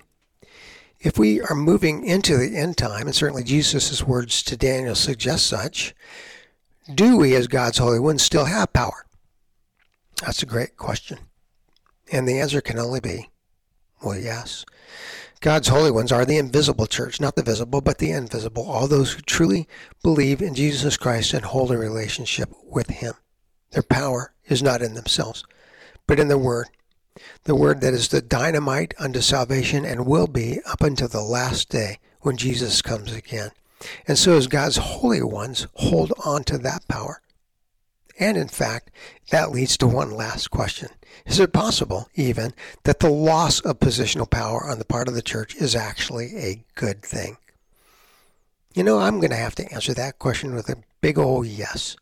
if 1.00 1.18
we 1.18 1.42
are 1.42 1.56
moving 1.56 2.06
into 2.06 2.38
the 2.38 2.56
end 2.56 2.78
time, 2.78 3.08
and 3.08 3.16
certainly 3.16 3.44
Jesus' 3.44 4.04
words 4.04 4.44
to 4.44 4.58
Daniel 4.58 4.96
suggest 4.96 5.48
such, 5.48 5.96
do 6.94 7.18
we 7.18 7.36
as 7.36 7.48
God's 7.48 7.78
Holy 7.78 8.00
Ones 8.00 8.22
still 8.22 8.46
have 8.46 8.74
power? 8.74 9.06
That's 10.22 10.44
a 10.44 10.48
great 10.48 10.78
question. 10.78 11.20
And 12.12 12.28
the 12.28 12.40
answer 12.40 12.62
can 12.62 12.80
only 12.80 13.00
be, 13.00 13.30
well, 14.04 14.18
yes. 14.18 14.66
God's 15.42 15.70
holy 15.70 15.92
ones 15.92 16.12
are 16.12 16.26
the 16.26 16.38
invisible 16.38 16.86
church, 16.86 17.22
not 17.22 17.36
the 17.36 17.44
visible, 17.44 17.80
but 17.80 17.98
the 17.98 18.12
invisible, 18.12 18.70
all 18.70 18.88
those 18.88 19.14
who 19.14 19.22
truly 19.22 19.68
believe 20.04 20.42
in 20.42 20.54
Jesus 20.54 20.98
Christ 20.98 21.34
and 21.34 21.46
hold 21.46 21.72
a 21.72 21.78
relationship 21.78 22.50
with 22.64 22.90
Him. 22.90 23.14
Their 23.72 23.84
power 23.84 24.34
is 24.48 24.62
not 24.62 24.82
in 24.82 24.96
themselves, 24.96 25.46
but 26.08 26.20
in 26.20 26.28
the 26.28 26.38
Word. 26.38 26.68
The 27.46 27.56
Word 27.56 27.80
that 27.82 27.94
is 27.94 28.10
the 28.10 28.22
dynamite 28.22 28.94
unto 29.00 29.22
salvation 29.22 29.86
and 29.86 30.06
will 30.06 30.28
be 30.28 30.60
up 30.70 30.82
until 30.82 31.08
the 31.08 31.22
last 31.22 31.70
day 31.70 32.00
when 32.22 32.36
Jesus 32.36 32.82
comes 32.82 33.14
again. 33.14 33.52
And 34.08 34.18
so, 34.18 34.36
as 34.36 34.48
God's 34.48 34.78
holy 34.78 35.22
ones, 35.22 35.68
hold 35.76 36.12
on 36.26 36.44
to 36.46 36.58
that 36.58 36.86
power. 36.90 37.22
And 38.20 38.38
in 38.38 38.50
fact, 38.50 38.92
that 39.32 39.52
leads 39.52 39.78
to 39.78 39.88
one 39.88 40.12
last 40.12 40.52
question. 40.52 40.90
Is 41.26 41.40
it 41.40 41.54
possible, 41.54 42.10
even, 42.16 42.54
that 42.84 43.00
the 43.00 43.10
loss 43.10 43.62
of 43.62 43.80
positional 43.80 44.30
power 44.30 44.66
on 44.66 44.78
the 44.78 44.86
part 44.86 45.08
of 45.08 45.14
the 45.14 45.22
church 45.22 45.56
is 45.56 45.76
actually 45.76 46.36
a 46.36 46.64
good 46.76 47.02
thing? 47.02 47.38
You 48.76 48.84
know, 48.84 49.00
I'm 49.00 49.20
going 49.20 49.32
to 49.32 49.38
have 49.38 49.56
to 49.56 49.74
answer 49.74 49.94
that 49.94 50.20
question 50.20 50.54
with 50.54 50.70
a 50.70 50.84
big 51.02 51.18
old 51.18 51.48
yes. 51.48 51.96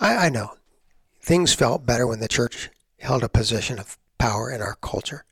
I, 0.00 0.26
I 0.26 0.28
know 0.28 0.52
things 1.20 1.54
felt 1.54 1.86
better 1.86 2.06
when 2.06 2.20
the 2.20 2.28
church 2.28 2.70
held 3.00 3.24
a 3.24 3.28
position 3.28 3.78
of 3.78 3.98
power 4.18 4.50
in 4.50 4.60
our 4.60 4.76
culture. 4.76 5.24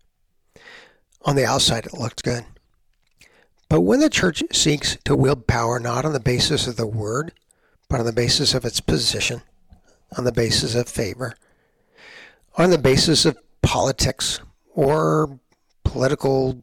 On 1.23 1.37
the 1.37 1.45
outside, 1.45 1.87
it 1.87 1.95
looked 1.95 2.25
good. 2.25 2.45
But 3.69 3.83
when 3.83 4.01
the 4.01 4.11
church 4.11 4.43
seeks 4.53 4.97
to 5.05 5.17
wield 5.17 5.47
power 5.47 5.79
not 5.79 6.05
on 6.05 6.13
the 6.13 6.21
basis 6.21 6.67
of 6.67 6.77
the 6.77 6.87
word, 6.87 7.33
but 7.89 8.01
on 8.01 8.07
the 8.07 8.13
basis 8.13 8.55
of 8.55 8.65
its 8.65 8.81
position, 8.81 9.43
on 10.17 10.25
the 10.25 10.33
basis 10.33 10.75
of 10.75 10.89
favor, 10.89 11.35
on 12.57 12.71
the 12.71 12.79
basis 12.79 13.25
of 13.25 13.39
politics 13.63 14.41
or 14.75 15.39
political 15.83 16.63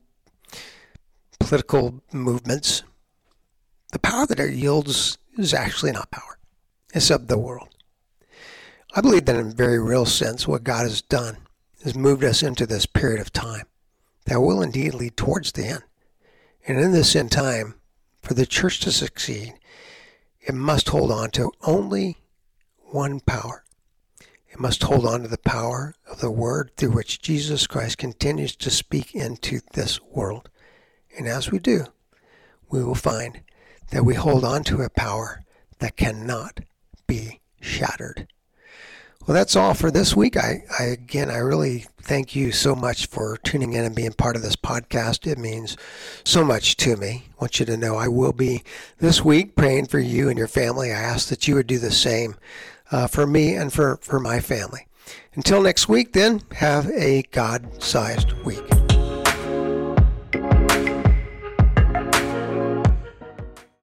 political 1.40 2.02
movements, 2.14 2.84
the 3.92 4.00
power 4.00 4.26
that 4.26 4.40
it 4.40 4.54
yields 4.54 5.18
is 5.38 5.54
actually 5.54 5.92
not 5.92 6.12
power. 6.12 6.38
It's 6.94 7.10
of 7.10 7.28
the 7.28 7.38
world. 7.38 7.70
I 8.94 9.02
believe 9.02 9.26
that 9.26 9.36
in 9.36 9.48
a 9.48 9.54
very 9.54 9.80
real 9.80 10.06
sense, 10.06 10.48
what 10.48 10.64
God 10.64 10.84
has 10.84 11.02
done 11.02 11.38
has 11.84 11.96
moved 11.96 12.24
us 12.24 12.44
into 12.44 12.66
this 12.66 12.86
period 12.86 13.22
of 13.22 13.34
time 13.34 13.66
that 14.26 14.42
will 14.42 14.62
indeed 14.62 14.94
lead 14.94 15.18
towards 15.18 15.54
the 15.54 15.66
end. 15.66 15.84
And 16.68 16.80
in 16.80 16.92
this 16.92 17.16
end 17.16 17.32
time, 17.32 17.76
for 18.22 18.34
the 18.34 18.46
church 18.46 18.80
to 18.82 18.92
succeed, 18.92 19.54
it 20.42 20.54
must 20.54 20.90
hold 20.90 21.12
on 21.12 21.32
to 21.32 21.52
only 21.64 22.18
one 22.94 23.20
power. 23.20 23.64
It 24.50 24.60
must 24.60 24.84
hold 24.84 25.06
on 25.06 25.22
to 25.22 25.28
the 25.28 25.38
power 25.38 25.96
of 26.10 26.20
the 26.20 26.32
word 26.32 26.72
through 26.76 26.92
which 26.92 27.22
Jesus 27.22 27.68
Christ 27.68 27.98
continues 27.98 28.56
to 28.58 28.70
speak 28.70 29.16
into 29.16 29.62
this 29.74 30.02
world. 30.02 30.50
And 31.18 31.28
as 31.28 31.52
we 31.52 31.60
do, 31.60 31.86
we 32.70 32.84
will 32.84 32.96
find 32.96 33.42
that 33.92 34.06
we 34.06 34.16
hold 34.16 34.44
on 34.44 34.64
to 34.66 34.82
a 34.82 34.90
power 34.90 35.42
that 35.80 35.96
cannot 35.96 36.60
be 37.08 37.40
shattered. 37.62 38.28
Well, 39.28 39.36
that's 39.36 39.56
all 39.56 39.76
for 39.76 39.92
this 39.92 40.16
week. 40.16 40.36
I, 40.36 40.64
I, 40.80 40.86
again, 40.86 41.30
I 41.30 41.38
really 41.38 41.86
thank 42.02 42.36
you 42.36 42.52
so 42.52 42.76
much 42.76 43.06
for 43.06 43.38
tuning 43.38 43.74
in 43.74 43.86
and 43.86 43.96
being 43.96 44.14
part 44.14 44.36
of 44.36 44.42
this 44.42 44.56
podcast. 44.56 45.32
It 45.32 45.38
means 45.38 45.78
so 46.24 46.44
much 46.44 46.76
to 46.78 46.98
me. 46.98 47.26
I 47.30 47.34
want 47.40 47.60
you 47.60 47.66
to 47.68 47.78
know 47.78 47.98
I 47.98 48.08
will 48.08 48.34
be 48.34 48.64
this 48.98 49.24
week 49.24 49.56
praying 49.56 49.88
for 49.88 50.00
you 50.00 50.28
and 50.28 50.40
your 50.40 50.48
family. 50.48 50.92
I 50.92 50.96
ask 50.96 51.30
that 51.30 51.48
you 51.48 51.54
would 51.54 51.68
do 51.68 51.78
the 51.78 51.92
same 51.92 52.36
uh, 52.92 53.08
for 53.08 53.26
me 53.26 53.56
and 53.56 53.72
for, 53.72 53.98
for 54.02 54.20
my 54.20 54.40
family. 54.40 54.88
Until 55.34 55.62
next 55.62 55.88
week, 55.88 56.14
then, 56.14 56.42
have 56.52 56.90
a 56.92 57.24
God 57.32 57.82
sized 57.82 58.34
week. 58.44 58.91